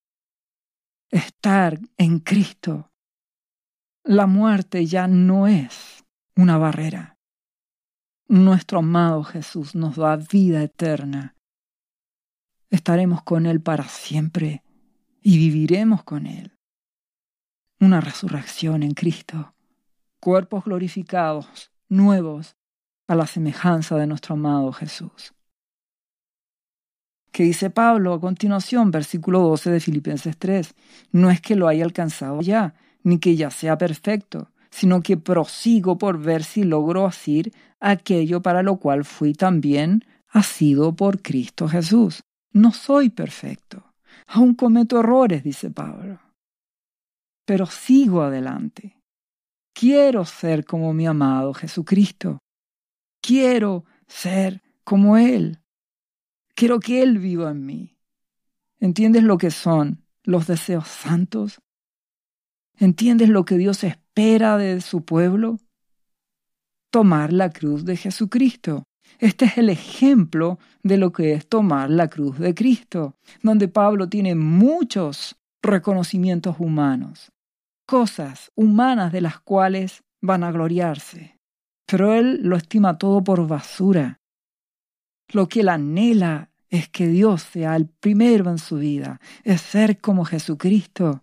estar 1.12 1.78
en 1.96 2.18
Cristo. 2.18 2.88
La 4.04 4.26
muerte 4.26 4.86
ya 4.86 5.06
no 5.06 5.46
es 5.46 6.04
una 6.36 6.58
barrera. 6.58 7.18
Nuestro 8.28 8.80
amado 8.80 9.22
Jesús 9.24 9.74
nos 9.74 9.96
da 9.96 10.16
vida 10.16 10.62
eterna 10.62 11.36
estaremos 12.72 13.22
con 13.22 13.44
Él 13.44 13.60
para 13.60 13.84
siempre 13.84 14.64
y 15.20 15.36
viviremos 15.36 16.02
con 16.02 16.26
Él. 16.26 16.58
Una 17.78 18.00
resurrección 18.00 18.82
en 18.82 18.94
Cristo, 18.94 19.54
cuerpos 20.18 20.64
glorificados, 20.64 21.70
nuevos, 21.88 22.56
a 23.08 23.14
la 23.14 23.26
semejanza 23.26 23.96
de 23.96 24.06
nuestro 24.06 24.34
amado 24.34 24.72
Jesús. 24.72 25.34
¿Qué 27.30 27.42
dice 27.42 27.68
Pablo 27.68 28.14
a 28.14 28.20
continuación, 28.20 28.90
versículo 28.90 29.40
12 29.40 29.70
de 29.70 29.80
Filipenses 29.80 30.38
3? 30.38 30.74
No 31.12 31.30
es 31.30 31.40
que 31.42 31.56
lo 31.56 31.68
haya 31.68 31.84
alcanzado 31.84 32.40
ya, 32.40 32.74
ni 33.02 33.18
que 33.18 33.36
ya 33.36 33.50
sea 33.50 33.76
perfecto, 33.78 34.50
sino 34.70 35.02
que 35.02 35.16
prosigo 35.16 35.98
por 35.98 36.18
ver 36.18 36.44
si 36.44 36.64
logro 36.64 37.06
asir 37.06 37.52
aquello 37.80 38.42
para 38.42 38.62
lo 38.62 38.76
cual 38.76 39.04
fui 39.04 39.34
también 39.34 40.04
asido 40.28 40.94
por 40.94 41.20
Cristo 41.20 41.68
Jesús. 41.68 42.22
No 42.52 42.72
soy 42.72 43.10
perfecto. 43.10 43.92
Aún 44.26 44.54
cometo 44.54 45.00
errores, 45.00 45.42
dice 45.42 45.70
Pablo. 45.70 46.20
Pero 47.44 47.66
sigo 47.66 48.22
adelante. 48.22 48.96
Quiero 49.74 50.24
ser 50.24 50.64
como 50.64 50.92
mi 50.92 51.06
amado 51.06 51.54
Jesucristo. 51.54 52.38
Quiero 53.20 53.84
ser 54.06 54.62
como 54.84 55.16
Él. 55.16 55.60
Quiero 56.54 56.80
que 56.80 57.02
Él 57.02 57.18
viva 57.18 57.50
en 57.50 57.64
mí. 57.64 57.96
¿Entiendes 58.78 59.22
lo 59.22 59.38
que 59.38 59.50
son 59.50 60.04
los 60.22 60.46
deseos 60.46 60.88
santos? 60.88 61.61
¿Entiendes 62.78 63.28
lo 63.28 63.44
que 63.44 63.56
Dios 63.58 63.84
espera 63.84 64.56
de 64.56 64.80
su 64.80 65.04
pueblo? 65.04 65.58
Tomar 66.90 67.32
la 67.32 67.50
cruz 67.50 67.84
de 67.84 67.96
Jesucristo. 67.96 68.84
Este 69.18 69.44
es 69.44 69.58
el 69.58 69.68
ejemplo 69.68 70.58
de 70.82 70.96
lo 70.96 71.12
que 71.12 71.32
es 71.34 71.48
tomar 71.48 71.90
la 71.90 72.08
cruz 72.08 72.38
de 72.38 72.54
Cristo, 72.54 73.16
donde 73.42 73.68
Pablo 73.68 74.08
tiene 74.08 74.34
muchos 74.34 75.36
reconocimientos 75.62 76.56
humanos, 76.58 77.30
cosas 77.86 78.50
humanas 78.56 79.12
de 79.12 79.20
las 79.20 79.38
cuales 79.40 80.02
van 80.20 80.42
a 80.44 80.50
gloriarse. 80.50 81.38
Pero 81.86 82.14
él 82.14 82.40
lo 82.42 82.56
estima 82.56 82.98
todo 82.98 83.22
por 83.22 83.46
basura. 83.46 84.20
Lo 85.28 85.48
que 85.48 85.60
él 85.60 85.68
anhela 85.68 86.50
es 86.68 86.88
que 86.88 87.06
Dios 87.06 87.42
sea 87.42 87.76
el 87.76 87.86
primero 87.86 88.50
en 88.50 88.58
su 88.58 88.76
vida, 88.76 89.20
es 89.44 89.60
ser 89.60 90.00
como 90.00 90.24
Jesucristo, 90.24 91.22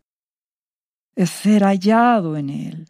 es 1.19 1.32
ser 1.32 1.63
hallado 1.63 2.38
en 2.38 2.49
Él, 2.49 2.88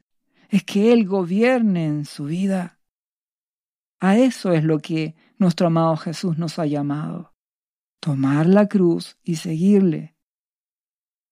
es 0.50 0.64
que 0.64 0.94
Él 0.94 1.08
gobierne 1.08 1.88
en 1.88 2.06
su 2.06 2.26
vida. 2.26 2.78
A 4.00 4.20
eso 4.20 4.54
es 4.54 4.64
lo 4.64 4.78
que 4.78 5.16
nuestro 5.40 5.66
amado 5.66 5.98
Jesús 5.98 6.38
nos 6.38 6.60
ha 6.60 6.68
llamado. 6.68 7.34
Tomar 8.00 8.46
la 8.46 8.68
cruz 8.68 9.18
y 9.24 9.38
seguirle. 9.38 10.16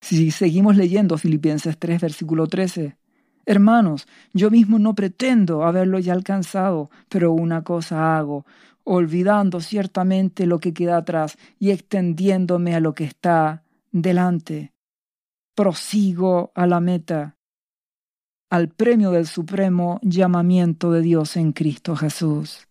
Si 0.02 0.32
seguimos 0.32 0.76
leyendo 0.76 1.20
Filipenses 1.20 1.78
3, 1.78 2.02
versículo 2.02 2.48
13, 2.48 2.98
Hermanos, 3.46 4.08
yo 4.34 4.50
mismo 4.50 4.80
no 4.80 4.96
pretendo 4.96 5.66
haberlo 5.66 6.00
ya 6.00 6.14
alcanzado, 6.14 6.90
pero 7.10 7.32
una 7.32 7.64
cosa 7.64 8.18
hago, 8.18 8.48
olvidando 8.84 9.62
ciertamente 9.62 10.48
lo 10.48 10.58
que 10.58 10.74
queda 10.74 10.98
atrás 10.98 11.38
y 11.60 11.70
extendiéndome 11.70 12.74
a 12.74 12.80
lo 12.80 12.96
que 12.96 13.04
está 13.04 13.64
delante. 13.92 14.74
Prosigo 15.58 16.52
a 16.54 16.68
la 16.68 16.80
meta, 16.80 17.36
al 18.52 18.70
premio 18.70 19.10
del 19.10 19.26
supremo 19.26 20.00
llamamiento 20.04 20.92
de 20.92 21.02
Dios 21.02 21.36
en 21.36 21.52
Cristo 21.52 21.96
Jesús. 21.96 22.68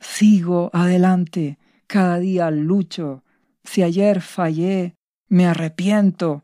Sigo 0.00 0.70
adelante, 0.72 1.60
cada 1.86 2.18
día 2.18 2.50
lucho. 2.50 3.22
Si 3.62 3.84
ayer 3.84 4.20
fallé, 4.20 4.96
me 5.28 5.46
arrepiento, 5.46 6.42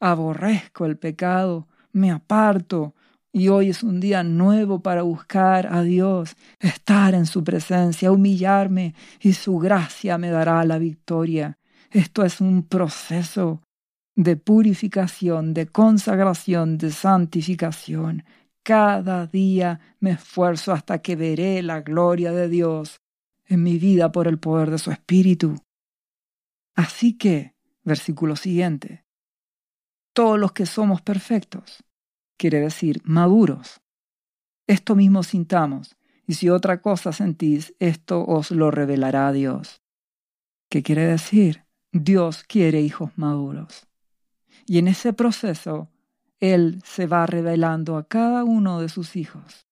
aborrezco 0.00 0.86
el 0.86 0.96
pecado, 0.96 1.68
me 1.92 2.10
aparto 2.10 2.94
y 3.32 3.48
hoy 3.48 3.68
es 3.68 3.82
un 3.82 4.00
día 4.00 4.22
nuevo 4.22 4.80
para 4.80 5.02
buscar 5.02 5.66
a 5.66 5.82
Dios, 5.82 6.36
estar 6.58 7.14
en 7.14 7.26
su 7.26 7.44
presencia, 7.44 8.10
humillarme 8.10 8.94
y 9.20 9.34
su 9.34 9.58
gracia 9.58 10.16
me 10.16 10.30
dará 10.30 10.64
la 10.64 10.78
victoria. 10.78 11.58
Esto 11.90 12.24
es 12.24 12.40
un 12.40 12.62
proceso 12.62 13.60
de 14.14 14.36
purificación, 14.36 15.54
de 15.54 15.66
consagración, 15.66 16.78
de 16.78 16.90
santificación. 16.90 18.24
Cada 18.62 19.26
día 19.26 19.80
me 20.00 20.10
esfuerzo 20.12 20.72
hasta 20.72 21.00
que 21.00 21.16
veré 21.16 21.62
la 21.62 21.80
gloria 21.80 22.32
de 22.32 22.48
Dios 22.48 23.00
en 23.46 23.62
mi 23.62 23.78
vida 23.78 24.12
por 24.12 24.28
el 24.28 24.38
poder 24.38 24.70
de 24.70 24.78
su 24.78 24.90
Espíritu. 24.90 25.56
Así 26.74 27.16
que, 27.18 27.54
versículo 27.82 28.36
siguiente, 28.36 29.04
todos 30.12 30.38
los 30.38 30.52
que 30.52 30.66
somos 30.66 31.02
perfectos, 31.02 31.82
quiere 32.36 32.60
decir 32.60 33.00
maduros. 33.04 33.80
Esto 34.66 34.94
mismo 34.94 35.22
sintamos, 35.22 35.96
y 36.26 36.34
si 36.34 36.48
otra 36.48 36.80
cosa 36.80 37.12
sentís, 37.12 37.74
esto 37.78 38.24
os 38.24 38.50
lo 38.50 38.70
revelará 38.70 39.32
Dios. 39.32 39.82
¿Qué 40.70 40.82
quiere 40.82 41.06
decir? 41.06 41.64
Dios 41.92 42.44
quiere 42.44 42.80
hijos 42.80 43.10
maduros. 43.16 43.86
Y 44.66 44.78
en 44.78 44.88
ese 44.88 45.12
proceso, 45.12 45.88
Él 46.40 46.80
se 46.84 47.06
va 47.06 47.26
revelando 47.26 47.96
a 47.96 48.06
cada 48.06 48.44
uno 48.44 48.80
de 48.80 48.88
sus 48.88 49.16
hijos, 49.16 49.66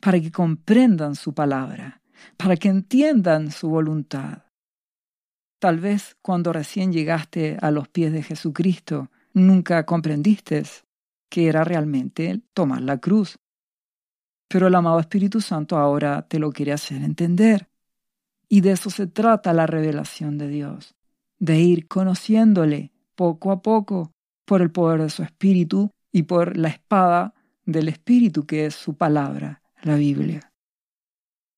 para 0.00 0.20
que 0.20 0.30
comprendan 0.30 1.14
su 1.14 1.34
palabra, 1.34 2.02
para 2.36 2.56
que 2.56 2.68
entiendan 2.68 3.50
su 3.50 3.68
voluntad. 3.68 4.44
Tal 5.58 5.80
vez 5.80 6.16
cuando 6.20 6.52
recién 6.52 6.92
llegaste 6.92 7.56
a 7.60 7.70
los 7.70 7.88
pies 7.88 8.12
de 8.12 8.22
Jesucristo, 8.22 9.10
nunca 9.32 9.86
comprendiste 9.86 10.62
que 11.28 11.48
era 11.48 11.64
realmente 11.64 12.42
tomar 12.52 12.82
la 12.82 12.98
cruz. 12.98 13.38
Pero 14.48 14.68
el 14.68 14.74
amado 14.74 15.00
Espíritu 15.00 15.40
Santo 15.40 15.76
ahora 15.76 16.22
te 16.28 16.38
lo 16.38 16.52
quiere 16.52 16.72
hacer 16.72 17.02
entender. 17.02 17.68
Y 18.48 18.60
de 18.60 18.72
eso 18.72 18.90
se 18.90 19.06
trata 19.06 19.52
la 19.52 19.66
revelación 19.66 20.38
de 20.38 20.48
Dios, 20.48 20.94
de 21.38 21.60
ir 21.60 21.88
conociéndole 21.88 22.92
poco 23.14 23.50
a 23.50 23.62
poco 23.62 24.12
por 24.44 24.62
el 24.62 24.70
poder 24.70 25.02
de 25.02 25.10
su 25.10 25.22
Espíritu 25.22 25.90
y 26.12 26.24
por 26.24 26.56
la 26.56 26.68
espada 26.68 27.34
del 27.64 27.88
Espíritu 27.88 28.46
que 28.46 28.66
es 28.66 28.74
su 28.74 28.96
palabra, 28.96 29.62
la 29.82 29.96
Biblia. 29.96 30.52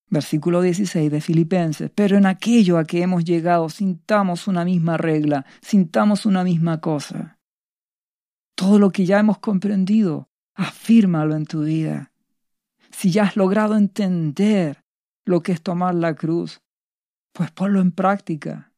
Versículo 0.09 0.63
16 0.63 1.11
de 1.11 1.21
Filipenses. 1.21 1.91
Pero 1.95 2.17
en 2.17 2.27
aquello 2.27 2.79
a 2.79 2.85
que 2.85 3.03
hemos 3.03 3.25
llegado 3.25 3.69
sintamos 3.69 4.47
una 4.47 4.65
misma 4.65 4.97
regla, 4.97 5.45
sintamos 5.61 6.27
una 6.27 6.45
misma 6.45 6.81
cosa. 6.81 7.39
Todo 8.55 8.79
lo 8.79 8.91
que 8.91 9.05
ya 9.05 9.19
hemos 9.19 9.39
comprendido, 9.39 10.29
afírmalo 10.55 11.35
en 11.35 11.45
tu 11.45 11.65
vida. 11.65 12.13
Si 12.91 13.11
ya 13.11 13.25
has 13.25 13.37
logrado 13.37 13.77
entender 13.77 14.83
lo 15.25 15.43
que 15.43 15.53
es 15.53 15.61
tomar 15.61 15.95
la 15.95 16.15
cruz, 16.15 16.61
pues 17.33 17.51
ponlo 17.51 17.81
en 17.81 17.91
práctica. 17.91 18.73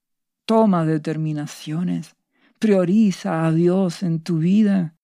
Toma 0.47 0.85
determinaciones. 0.85 2.17
Prioriza 2.59 3.47
a 3.47 3.53
Dios 3.53 4.03
en 4.03 4.21
tu 4.21 4.39
vida. 4.39 4.97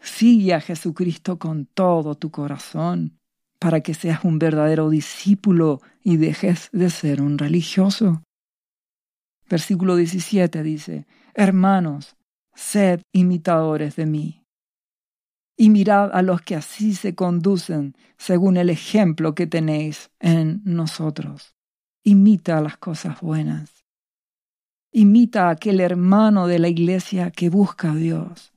Sigue 0.00 0.54
a 0.54 0.60
Jesucristo 0.60 1.38
con 1.38 1.66
todo 1.66 2.14
tu 2.14 2.30
corazón 2.30 3.18
para 3.58 3.80
que 3.80 3.94
seas 3.94 4.24
un 4.24 4.38
verdadero 4.38 4.90
discípulo 4.90 5.80
y 6.04 6.18
dejes 6.18 6.68
de 6.72 6.90
ser 6.90 7.20
un 7.20 7.38
religioso. 7.38 8.22
Versículo 9.48 9.96
17 9.96 10.62
dice, 10.62 11.06
Hermanos, 11.34 12.16
sed 12.54 13.02
imitadores 13.12 13.96
de 13.96 14.06
mí. 14.06 14.42
Y 15.56 15.70
mirad 15.70 16.10
a 16.12 16.22
los 16.22 16.42
que 16.42 16.54
así 16.54 16.94
se 16.94 17.14
conducen 17.14 17.96
según 18.18 18.56
el 18.56 18.70
ejemplo 18.70 19.34
que 19.34 19.46
tenéis 19.46 20.10
en 20.20 20.60
nosotros. 20.64 21.54
Imita 22.04 22.60
las 22.60 22.76
cosas 22.76 23.20
buenas. 23.20 23.85
Imita 24.98 25.48
a 25.48 25.50
aquel 25.50 25.80
hermano 25.80 26.46
de 26.46 26.58
la 26.58 26.68
iglesia 26.68 27.30
que 27.30 27.50
busca 27.50 27.92
a 27.92 27.94
Dios. 27.94 28.54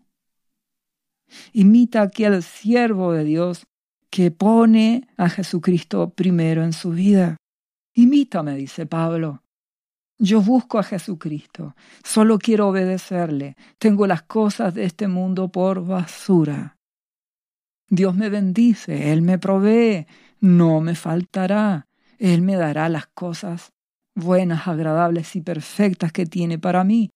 Imita 1.52 2.00
a 2.00 2.04
aquel 2.04 2.42
siervo 2.44 3.12
de 3.12 3.26
Dios 3.26 3.66
que 4.10 4.32
pone 4.32 5.10
a 5.18 5.28
Jesucristo 5.28 6.12
primero 6.12 6.64
en 6.64 6.72
su 6.72 6.92
vida. 6.92 7.36
Imítame, 7.94 8.56
dice 8.56 8.86
Pablo. 8.86 9.44
Yo 10.18 10.40
busco 10.42 10.80
a 10.80 10.84
Jesucristo, 10.84 11.76
solo 12.06 12.40
quiero 12.40 12.70
obedecerle. 12.70 13.58
Tengo 13.78 14.08
las 14.08 14.22
cosas 14.22 14.74
de 14.74 14.86
este 14.86 15.10
mundo 15.10 15.52
por 15.52 15.86
basura. 15.86 16.78
Dios 17.90 18.16
me 18.16 18.30
bendice, 18.30 19.12
Él 19.12 19.24
me 19.24 19.40
provee, 19.40 20.08
no 20.40 20.80
me 20.80 20.96
faltará. 20.96 21.90
Él 22.18 22.42
me 22.44 22.56
dará 22.56 22.88
las 22.88 23.08
cosas 23.08 23.74
buenas, 24.16 24.68
agradables 24.68 25.36
y 25.36 25.42
perfectas 25.42 26.12
que 26.12 26.26
tiene 26.26 26.60
para 26.60 26.84
mí, 26.84 27.12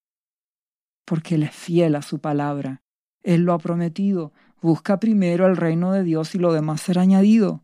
porque 1.05 1.35
Él 1.35 1.43
es 1.43 1.55
fiel 1.55 1.95
a 1.95 2.01
su 2.01 2.19
palabra. 2.19 2.81
Él 3.23 3.43
lo 3.43 3.53
ha 3.53 3.59
prometido. 3.59 4.33
Busca 4.61 4.99
primero 4.99 5.47
el 5.47 5.57
reino 5.57 5.91
de 5.91 6.03
Dios 6.03 6.35
y 6.35 6.39
lo 6.39 6.53
demás 6.53 6.81
será 6.81 7.01
añadido. 7.01 7.63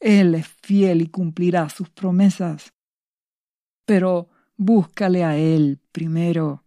Él 0.00 0.34
es 0.34 0.48
fiel 0.48 1.02
y 1.02 1.08
cumplirá 1.08 1.68
sus 1.68 1.90
promesas. 1.90 2.72
Pero 3.84 4.28
Búscale 4.62 5.24
a 5.24 5.38
Él 5.38 5.80
primero. 5.90 6.66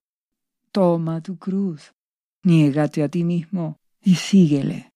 Toma 0.72 1.22
tu 1.22 1.38
cruz, 1.38 1.94
niégate 2.42 3.04
a 3.04 3.08
ti 3.08 3.24
mismo 3.24 3.78
y 4.02 4.16
síguele. 4.16 4.92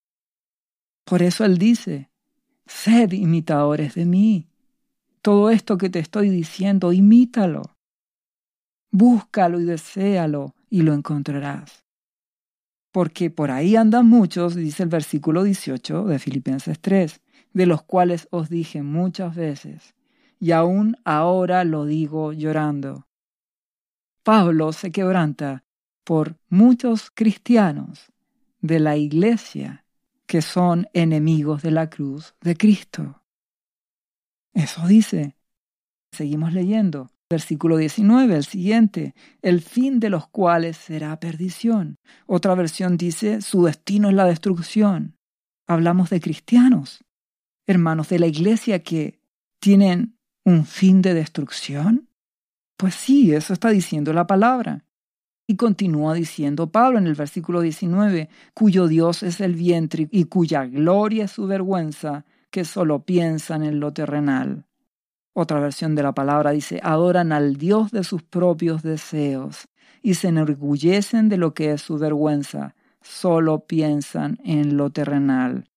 Por 1.03 1.21
eso 1.21 1.45
Él 1.45 1.59
dice, 1.59 2.09
sed 2.65 3.11
imitadores 3.11 3.93
de 3.93 4.05
mí. 4.05 4.47
Todo 5.27 5.49
esto 5.49 5.77
que 5.77 5.89
te 5.89 5.99
estoy 5.99 6.29
diciendo, 6.29 6.93
imítalo. 6.93 7.75
Búscalo 8.91 9.59
y 9.59 9.65
deséalo 9.65 10.55
y 10.69 10.83
lo 10.83 10.93
encontrarás. 10.93 11.83
Porque 12.93 13.29
por 13.29 13.51
ahí 13.51 13.75
andan 13.75 14.07
muchos, 14.07 14.55
dice 14.55 14.83
el 14.83 14.87
versículo 14.87 15.43
18 15.43 16.05
de 16.05 16.19
Filipenses 16.19 16.79
3, 16.79 17.19
de 17.51 17.65
los 17.65 17.83
cuales 17.83 18.29
os 18.31 18.47
dije 18.47 18.83
muchas 18.83 19.35
veces, 19.35 19.95
y 20.39 20.51
aún 20.51 20.95
ahora 21.03 21.65
lo 21.65 21.83
digo 21.83 22.31
llorando. 22.31 23.05
Pablo 24.23 24.71
se 24.71 24.93
quebranta 24.93 25.65
por 26.05 26.37
muchos 26.47 27.11
cristianos 27.13 28.13
de 28.61 28.79
la 28.79 28.95
iglesia 28.95 29.83
que 30.25 30.41
son 30.41 30.87
enemigos 30.93 31.63
de 31.63 31.71
la 31.71 31.89
cruz 31.89 32.33
de 32.39 32.55
Cristo. 32.55 33.26
Eso 34.57 34.87
dice. 34.87 35.37
Seguimos 36.11 36.51
leyendo. 36.51 37.11
Versículo 37.29 37.77
19, 37.77 38.37
el 38.37 38.45
siguiente, 38.45 39.13
el 39.41 39.61
fin 39.61 39.99
de 39.99 40.09
los 40.09 40.27
cuales 40.27 40.77
será 40.77 41.19
perdición. 41.19 41.99
Otra 42.25 42.55
versión 42.55 42.97
dice, 42.97 43.41
su 43.41 43.65
destino 43.65 44.09
es 44.09 44.15
la 44.15 44.25
destrucción. 44.25 45.17
Hablamos 45.67 46.09
de 46.09 46.21
cristianos, 46.21 47.03
hermanos 47.67 48.09
de 48.09 48.19
la 48.19 48.27
iglesia 48.27 48.81
que 48.81 49.19
tienen 49.59 50.17
un 50.43 50.65
fin 50.65 51.01
de 51.01 51.13
destrucción? 51.13 52.09
Pues 52.77 52.95
sí, 52.95 53.33
eso 53.33 53.53
está 53.53 53.69
diciendo 53.69 54.11
la 54.13 54.25
palabra. 54.25 54.85
Y 55.45 55.55
continúa 55.55 56.13
diciendo 56.13 56.71
Pablo 56.71 56.97
en 56.97 57.07
el 57.07 57.13
versículo 57.13 57.61
19, 57.61 58.29
cuyo 58.53 58.87
Dios 58.87 59.21
es 59.21 59.39
el 59.39 59.53
vientre 59.53 60.07
y 60.11 60.23
cuya 60.25 60.65
gloria 60.65 61.25
es 61.25 61.31
su 61.31 61.45
vergüenza, 61.45 62.25
que 62.49 62.65
solo 62.65 63.03
piensan 63.03 63.63
en 63.63 63.79
lo 63.79 63.93
terrenal. 63.93 64.65
Otra 65.33 65.59
versión 65.59 65.95
de 65.95 66.03
la 66.03 66.13
palabra 66.13 66.51
dice, 66.51 66.79
adoran 66.83 67.31
al 67.31 67.57
Dios 67.57 67.91
de 67.91 68.03
sus 68.03 68.23
propios 68.23 68.81
deseos 68.81 69.67
y 70.01 70.15
se 70.15 70.29
enorgullecen 70.29 71.29
de 71.29 71.37
lo 71.37 71.53
que 71.53 71.71
es 71.71 71.81
su 71.81 71.97
vergüenza, 71.97 72.75
solo 73.01 73.65
piensan 73.65 74.39
en 74.43 74.77
lo 74.77 74.89
terrenal, 74.89 75.69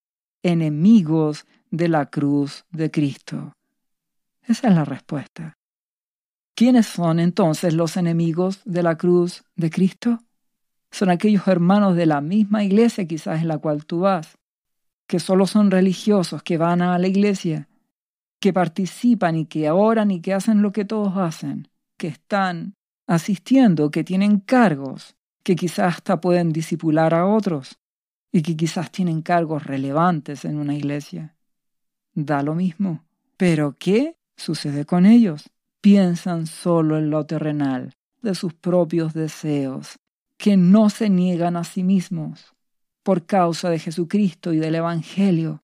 enemigos 0.42 1.46
de 1.70 1.88
la 1.88 2.06
cruz 2.06 2.64
de 2.70 2.90
Cristo? 2.90 3.52
Esa 4.42 4.68
es 4.68 4.74
la 4.74 4.85
respuesta. 4.85 5.56
¿Quiénes 6.54 6.87
son 6.87 7.20
entonces 7.20 7.74
los 7.74 7.96
enemigos 7.96 8.61
de 8.64 8.83
la 8.83 8.96
cruz 8.96 9.44
de 9.56 9.70
Cristo? 9.70 10.18
Son 10.90 11.09
aquellos 11.09 11.46
hermanos 11.46 11.96
de 11.96 12.06
la 12.06 12.20
misma 12.20 12.64
iglesia 12.64 13.06
quizás 13.06 13.40
en 13.40 13.48
la 13.48 13.59
cual 13.59 13.87
tú 13.87 14.00
vas, 14.00 14.37
que 15.10 15.18
solo 15.18 15.48
son 15.48 15.72
religiosos, 15.72 16.44
que 16.44 16.56
van 16.56 16.82
a 16.82 16.96
la 16.96 17.08
iglesia, 17.08 17.68
que 18.38 18.52
participan 18.52 19.34
y 19.34 19.46
que 19.46 19.68
oran 19.68 20.12
y 20.12 20.20
que 20.20 20.32
hacen 20.32 20.62
lo 20.62 20.70
que 20.70 20.84
todos 20.84 21.16
hacen, 21.16 21.66
que 21.96 22.06
están 22.06 22.76
asistiendo, 23.08 23.90
que 23.90 24.04
tienen 24.04 24.38
cargos, 24.38 25.16
que 25.42 25.56
quizás 25.56 25.96
hasta 25.96 26.20
pueden 26.20 26.52
disipular 26.52 27.12
a 27.12 27.26
otros 27.26 27.76
y 28.30 28.42
que 28.42 28.56
quizás 28.56 28.92
tienen 28.92 29.20
cargos 29.20 29.64
relevantes 29.64 30.44
en 30.44 30.58
una 30.58 30.76
iglesia. 30.76 31.34
Da 32.14 32.44
lo 32.44 32.54
mismo. 32.54 33.02
Pero 33.36 33.74
¿qué 33.80 34.16
sucede 34.36 34.84
con 34.84 35.06
ellos? 35.06 35.50
Piensan 35.80 36.46
solo 36.46 36.96
en 36.98 37.10
lo 37.10 37.26
terrenal, 37.26 37.94
de 38.22 38.36
sus 38.36 38.54
propios 38.54 39.12
deseos, 39.12 39.98
que 40.36 40.56
no 40.56 40.88
se 40.88 41.10
niegan 41.10 41.56
a 41.56 41.64
sí 41.64 41.82
mismos 41.82 42.54
por 43.02 43.26
causa 43.26 43.70
de 43.70 43.78
Jesucristo 43.78 44.52
y 44.52 44.58
del 44.58 44.74
Evangelio, 44.74 45.62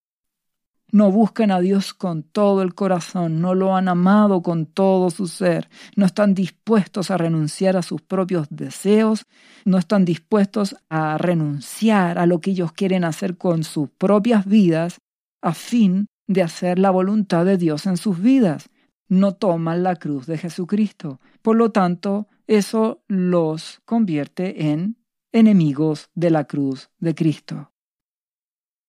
no 0.92 1.10
buscan 1.10 1.50
a 1.50 1.60
Dios 1.60 1.94
con 1.94 2.22
todo 2.22 2.62
el 2.62 2.74
corazón, 2.74 3.40
no 3.40 3.54
lo 3.54 3.74
han 3.74 3.88
amado 3.88 4.42
con 4.42 4.66
todo 4.66 5.10
su 5.10 5.26
ser, 5.26 5.68
no 5.96 6.06
están 6.06 6.32
dispuestos 6.34 7.10
a 7.10 7.18
renunciar 7.18 7.76
a 7.76 7.82
sus 7.82 8.00
propios 8.02 8.46
deseos, 8.50 9.26
no 9.64 9.78
están 9.78 10.04
dispuestos 10.04 10.76
a 10.88 11.18
renunciar 11.18 12.18
a 12.18 12.26
lo 12.26 12.40
que 12.40 12.52
ellos 12.52 12.72
quieren 12.72 13.04
hacer 13.04 13.36
con 13.36 13.64
sus 13.64 13.90
propias 13.90 14.46
vidas 14.46 14.98
a 15.42 15.54
fin 15.54 16.06
de 16.28 16.42
hacer 16.42 16.78
la 16.78 16.90
voluntad 16.90 17.44
de 17.44 17.56
Dios 17.56 17.86
en 17.86 17.96
sus 17.96 18.20
vidas. 18.20 18.70
No 19.08 19.34
toman 19.34 19.82
la 19.82 19.96
cruz 19.96 20.26
de 20.26 20.38
Jesucristo. 20.38 21.20
Por 21.42 21.56
lo 21.56 21.70
tanto, 21.70 22.26
eso 22.46 23.02
los 23.06 23.80
convierte 23.84 24.70
en 24.70 24.96
enemigos 25.36 26.10
de 26.14 26.30
la 26.30 26.44
cruz 26.44 26.88
de 26.98 27.14
Cristo. 27.14 27.70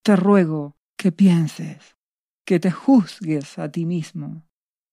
Te 0.02 0.16
ruego 0.16 0.78
que 0.96 1.12
pienses, 1.12 1.98
que 2.46 2.58
te 2.58 2.70
juzgues 2.70 3.58
a 3.58 3.70
ti 3.70 3.84
mismo. 3.84 4.46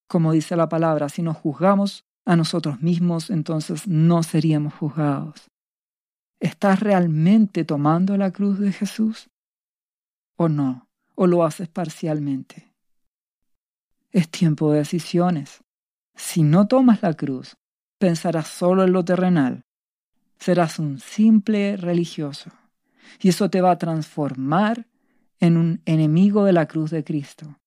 Como 0.06 0.32
dice 0.32 0.54
la 0.54 0.68
palabra, 0.68 1.08
si 1.08 1.22
nos 1.22 1.38
juzgamos 1.38 2.04
a 2.26 2.36
nosotros 2.36 2.82
mismos, 2.82 3.30
entonces 3.30 3.88
no 3.88 4.22
seríamos 4.22 4.74
juzgados. 4.74 5.50
¿Estás 6.40 6.80
realmente 6.80 7.64
tomando 7.64 8.18
la 8.18 8.30
cruz 8.32 8.58
de 8.58 8.72
Jesús? 8.72 9.30
¿O 10.36 10.50
no? 10.50 10.90
¿O 11.14 11.26
lo 11.26 11.42
haces 11.42 11.68
parcialmente? 11.68 12.74
Es 14.10 14.28
tiempo 14.28 14.72
de 14.72 14.80
decisiones. 14.80 15.64
Si 16.14 16.42
no 16.42 16.68
tomas 16.68 17.00
la 17.02 17.14
cruz, 17.14 17.56
pensarás 17.98 18.48
solo 18.48 18.84
en 18.84 18.92
lo 18.92 19.02
terrenal. 19.06 19.65
Serás 20.38 20.78
un 20.78 20.98
simple 21.00 21.76
religioso. 21.76 22.50
Y 23.20 23.30
eso 23.30 23.48
te 23.50 23.60
va 23.60 23.72
a 23.72 23.78
transformar 23.78 24.86
en 25.40 25.56
un 25.56 25.82
enemigo 25.84 26.44
de 26.44 26.52
la 26.52 26.66
cruz 26.66 26.90
de 26.90 27.04
Cristo. 27.04 27.58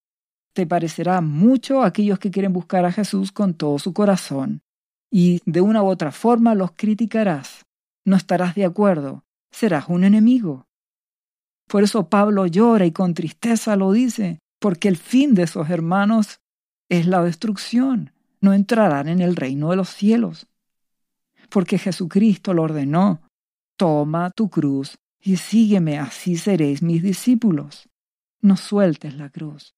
Te 0.53 0.65
parecerá 0.65 1.21
mucho 1.21 1.81
a 1.81 1.87
aquellos 1.87 2.19
que 2.19 2.31
quieren 2.31 2.53
buscar 2.53 2.85
a 2.85 2.91
Jesús 2.91 3.31
con 3.31 3.53
todo 3.53 3.79
su 3.79 3.93
corazón, 3.93 4.61
y 5.11 5.41
de 5.45 5.61
una 5.61 5.83
u 5.83 5.87
otra 5.87 6.11
forma 6.11 6.55
los 6.55 6.71
criticarás. 6.71 7.65
No 8.05 8.15
estarás 8.15 8.55
de 8.55 8.65
acuerdo, 8.65 9.23
serás 9.51 9.87
un 9.87 10.03
enemigo. 10.03 10.67
Por 11.67 11.83
eso 11.83 12.09
Pablo 12.09 12.47
llora 12.47 12.85
y 12.85 12.91
con 12.91 13.13
tristeza 13.13 13.75
lo 13.75 13.91
dice, 13.91 14.39
porque 14.59 14.87
el 14.87 14.97
fin 14.97 15.35
de 15.35 15.43
esos 15.43 15.69
hermanos 15.69 16.39
es 16.89 17.05
la 17.05 17.23
destrucción. 17.23 18.11
No 18.41 18.53
entrarán 18.53 19.07
en 19.07 19.21
el 19.21 19.35
reino 19.35 19.69
de 19.69 19.75
los 19.75 19.89
cielos. 19.89 20.47
Porque 21.49 21.77
Jesucristo 21.77 22.53
lo 22.53 22.63
ordenó. 22.63 23.21
Toma 23.77 24.29
tu 24.31 24.49
cruz 24.49 24.97
y 25.21 25.37
sígueme, 25.37 25.99
así 25.99 26.37
seréis 26.37 26.81
mis 26.81 27.01
discípulos. 27.01 27.89
No 28.41 28.55
sueltes 28.55 29.15
la 29.15 29.29
cruz. 29.29 29.73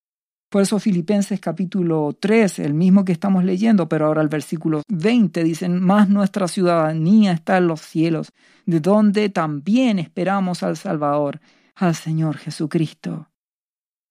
Por 0.52 0.62
eso 0.62 0.80
Filipenses 0.80 1.40
capítulo 1.40 2.16
3, 2.20 2.60
el 2.60 2.74
mismo 2.74 3.06
que 3.06 3.14
estamos 3.14 3.46
leyendo, 3.46 3.88
pero 3.88 4.08
ahora 4.08 4.22
el 4.22 4.28
versículo 4.28 4.82
20 4.90 5.46
dicen, 5.46 5.80
más 5.80 6.10
nuestra 6.10 6.50
ciudadanía 6.50 7.32
está 7.32 7.58
en 7.58 7.68
los 7.68 7.80
cielos, 7.80 8.34
de 8.66 8.82
donde 8.82 9.30
también 9.30 9.98
esperamos 9.98 10.62
al 10.62 10.76
Salvador, 10.76 11.40
al 11.76 11.96
Señor 11.96 12.38
Jesucristo. 12.38 13.30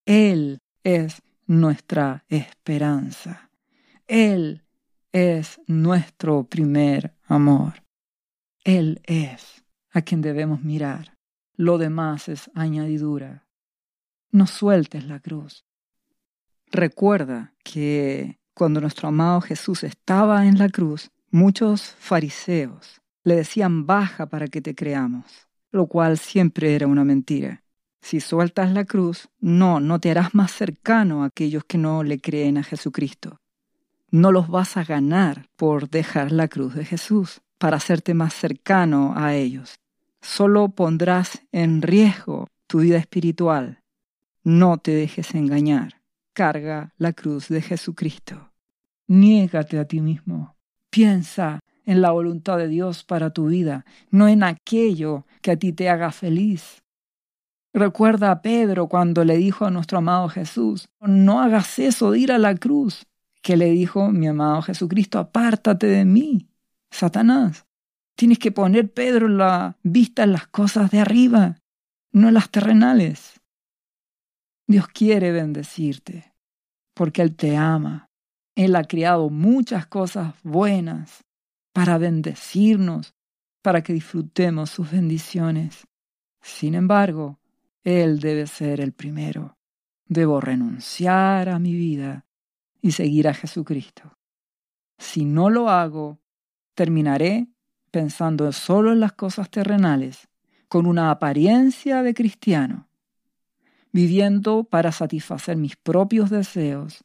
Él 0.06 0.60
es 0.82 1.20
nuestra 1.46 2.24
esperanza. 2.28 3.50
Él 4.06 4.62
es 5.12 5.60
nuestro 5.66 6.44
primer 6.44 7.14
amor. 7.24 7.82
Él 8.64 9.00
es 9.04 9.64
a 9.90 10.02
quien 10.02 10.20
debemos 10.20 10.62
mirar. 10.62 11.16
Lo 11.56 11.78
demás 11.78 12.28
es 12.28 12.50
añadidura. 12.54 13.46
No 14.30 14.46
sueltes 14.46 15.04
la 15.04 15.20
cruz. 15.20 15.64
Recuerda 16.70 17.52
que 17.64 18.38
cuando 18.54 18.80
nuestro 18.80 19.08
amado 19.08 19.40
Jesús 19.40 19.82
estaba 19.82 20.46
en 20.46 20.58
la 20.58 20.68
cruz, 20.68 21.10
muchos 21.30 21.94
fariseos 21.98 23.00
le 23.24 23.36
decían 23.36 23.86
baja 23.86 24.26
para 24.26 24.46
que 24.46 24.60
te 24.60 24.74
creamos, 24.74 25.48
lo 25.72 25.86
cual 25.88 26.18
siempre 26.18 26.74
era 26.74 26.86
una 26.86 27.04
mentira. 27.04 27.64
Si 28.00 28.20
sueltas 28.20 28.72
la 28.72 28.84
cruz, 28.84 29.28
no, 29.40 29.80
no 29.80 29.98
te 30.00 30.10
harás 30.10 30.34
más 30.34 30.52
cercano 30.52 31.22
a 31.22 31.26
aquellos 31.26 31.64
que 31.64 31.76
no 31.76 32.02
le 32.02 32.20
creen 32.20 32.56
a 32.56 32.62
Jesucristo. 32.62 33.39
No 34.10 34.32
los 34.32 34.48
vas 34.48 34.76
a 34.76 34.84
ganar 34.84 35.46
por 35.56 35.88
dejar 35.88 36.32
la 36.32 36.48
cruz 36.48 36.74
de 36.74 36.84
Jesús, 36.84 37.42
para 37.58 37.76
hacerte 37.76 38.14
más 38.14 38.34
cercano 38.34 39.14
a 39.16 39.34
ellos 39.34 39.80
solo 40.20 40.68
pondrás 40.68 41.42
en 41.52 41.82
riesgo 41.82 42.48
tu 42.66 42.80
vida 42.80 42.98
espiritual. 42.98 43.82
No 44.44 44.78
te 44.78 44.92
dejes 44.92 45.34
engañar. 45.34 46.00
Carga 46.32 46.94
la 46.96 47.12
cruz 47.12 47.48
de 47.48 47.60
Jesucristo. 47.60 48.52
Niégate 49.08 49.78
a 49.78 49.84
ti 49.84 50.00
mismo. 50.00 50.56
Piensa 50.88 51.60
en 51.84 52.00
la 52.00 52.12
voluntad 52.12 52.58
de 52.58 52.68
Dios 52.68 53.04
para 53.04 53.30
tu 53.30 53.48
vida, 53.48 53.84
no 54.10 54.28
en 54.28 54.42
aquello 54.44 55.26
que 55.42 55.50
a 55.50 55.56
ti 55.56 55.72
te 55.72 55.88
haga 55.88 56.12
feliz. 56.12 56.82
Recuerda 57.72 58.30
a 58.30 58.42
Pedro 58.42 58.88
cuando 58.88 59.24
le 59.24 59.36
dijo 59.36 59.64
a 59.64 59.70
nuestro 59.70 59.98
amado 59.98 60.28
Jesús, 60.28 60.88
no 61.00 61.40
hagas 61.40 61.78
eso 61.78 62.12
de 62.12 62.18
ir 62.20 62.32
a 62.32 62.38
la 62.38 62.54
cruz, 62.54 63.06
que 63.42 63.57
le 63.57 63.70
dijo 63.70 64.11
mi 64.11 64.29
amado 64.29 64.62
Jesucristo, 64.62 65.18
apártate 65.18 65.87
de 65.87 66.05
mí, 66.05 66.48
Satanás. 66.90 67.66
Tienes 68.16 68.38
que 68.38 68.53
poner, 68.53 68.92
Pedro, 68.92 69.29
la 69.29 69.79
vista 69.83 70.24
en 70.24 70.33
las 70.33 70.46
cosas 70.46 70.90
de 70.90 71.00
arriba, 71.00 71.59
no 72.12 72.29
en 72.29 72.35
las 72.35 72.50
terrenales. 72.50 73.40
Dios 74.66 74.88
quiere 74.88 75.33
bendecirte, 75.33 76.35
porque 76.94 77.22
Él 77.22 77.35
te 77.35 77.57
ama. 77.57 78.11
Él 78.55 78.76
ha 78.76 78.85
creado 78.85 79.31
muchas 79.31 79.87
cosas 79.87 80.35
buenas 80.42 81.24
para 81.72 81.98
bendecirnos, 81.98 83.14
para 83.62 83.83
que 83.83 83.92
disfrutemos 83.92 84.70
sus 84.70 84.90
bendiciones. 84.90 85.87
Sin 86.42 86.74
embargo, 86.74 87.38
Él 87.85 88.20
debe 88.20 88.46
ser 88.46 88.81
el 88.81 88.92
primero. 88.92 89.57
Debo 90.07 90.40
renunciar 90.40 91.48
a 91.48 91.59
mi 91.59 91.74
vida 91.74 92.26
y 92.80 92.92
seguir 92.92 93.28
a 93.28 93.34
Jesucristo. 93.34 94.16
Si 94.98 95.24
no 95.24 95.50
lo 95.50 95.70
hago, 95.70 96.20
terminaré 96.74 97.48
pensando 97.90 98.50
solo 98.52 98.92
en 98.92 99.00
las 99.00 99.12
cosas 99.12 99.50
terrenales, 99.50 100.28
con 100.68 100.86
una 100.86 101.10
apariencia 101.10 102.02
de 102.02 102.14
cristiano, 102.14 102.88
viviendo 103.92 104.64
para 104.64 104.92
satisfacer 104.92 105.56
mis 105.56 105.76
propios 105.76 106.30
deseos, 106.30 107.04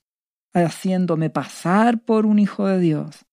haciéndome 0.54 1.30
pasar 1.30 2.04
por 2.04 2.26
un 2.26 2.38
hijo 2.38 2.68
de 2.68 2.80
Dios, 2.80 3.26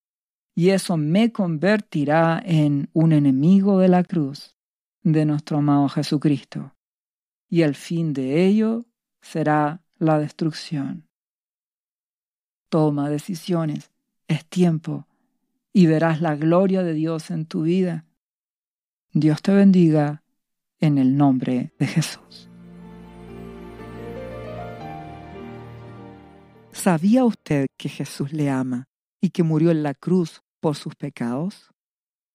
y 0.55 0.70
eso 0.70 0.96
me 0.96 1.33
convertirá 1.33 2.42
en 2.44 2.88
un 2.92 3.12
enemigo 3.12 3.78
de 3.78 3.88
la 3.88 4.05
cruz 4.05 4.57
de 5.02 5.24
nuestro 5.24 5.59
amado 5.59 5.88
Jesucristo, 5.88 6.74
y 7.48 7.62
el 7.62 7.74
fin 7.74 8.14
de 8.14 8.46
ello 8.46 8.87
será 9.20 9.83
la 9.98 10.18
destrucción. 10.18 11.09
Toma 12.72 13.11
decisiones, 13.11 13.90
es 14.28 14.46
tiempo 14.46 15.06
y 15.74 15.85
verás 15.85 16.22
la 16.22 16.37
gloria 16.37 16.82
de 16.82 16.94
Dios 16.94 17.30
en 17.30 17.44
tu 17.44 17.64
vida. 17.64 18.06
Dios 19.12 19.42
te 19.42 19.52
bendiga 19.52 20.22
en 20.80 20.96
el 20.96 21.18
nombre 21.18 21.74
de 21.78 21.87
Jesús. 21.87 22.48
¿Sabía 26.72 27.26
usted 27.26 27.66
que 27.76 27.90
Jesús 27.90 28.32
le 28.32 28.48
ama 28.48 28.88
y 29.20 29.28
que 29.28 29.42
murió 29.42 29.70
en 29.70 29.82
la 29.82 29.92
cruz 29.92 30.40
por 30.58 30.74
sus 30.74 30.94
pecados? 30.94 31.74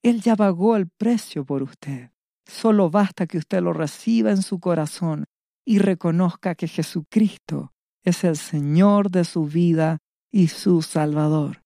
Él 0.03 0.21
ya 0.21 0.35
pagó 0.35 0.75
el 0.75 0.87
precio 0.87 1.45
por 1.45 1.63
usted. 1.63 2.11
Solo 2.45 2.91
basta 2.91 3.25
que 3.25 3.39
usted 3.39 3.63
lo 3.63 3.73
reciba 3.73 4.29
en 4.29 4.43
su 4.43 4.59
corazón 4.59 5.25
y 5.65 5.79
reconozca 5.79 6.53
que 6.53 6.67
Jesucristo 6.67 7.73
es 8.03 8.23
el 8.23 8.37
Señor 8.37 9.09
de 9.09 9.23
su 9.23 9.45
vida 9.45 9.97
y 10.37 10.49
su 10.49 10.83
Salvador. 10.83 11.63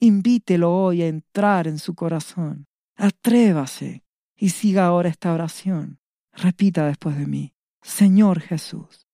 Invítelo 0.00 0.74
hoy 0.74 1.02
a 1.02 1.06
entrar 1.06 1.68
en 1.68 1.78
su 1.78 1.94
corazón. 1.94 2.66
Atrévase 2.96 4.02
y 4.36 4.48
siga 4.48 4.86
ahora 4.86 5.08
esta 5.08 5.32
oración. 5.32 6.00
Repita 6.32 6.88
después 6.88 7.16
de 7.16 7.28
mí. 7.28 7.54
Señor 7.82 8.40
Jesús, 8.40 9.06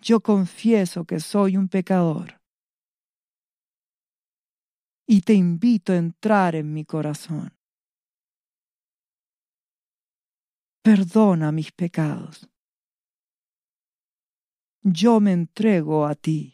yo 0.00 0.20
confieso 0.20 1.06
que 1.06 1.18
soy 1.18 1.56
un 1.56 1.66
pecador 1.68 2.40
y 5.04 5.22
te 5.22 5.34
invito 5.34 5.92
a 5.92 5.96
entrar 5.96 6.54
en 6.54 6.72
mi 6.72 6.84
corazón. 6.84 7.52
Perdona 10.82 11.50
mis 11.50 11.72
pecados. 11.72 12.48
Yo 14.82 15.18
me 15.18 15.32
entrego 15.32 16.06
a 16.06 16.14
ti. 16.14 16.53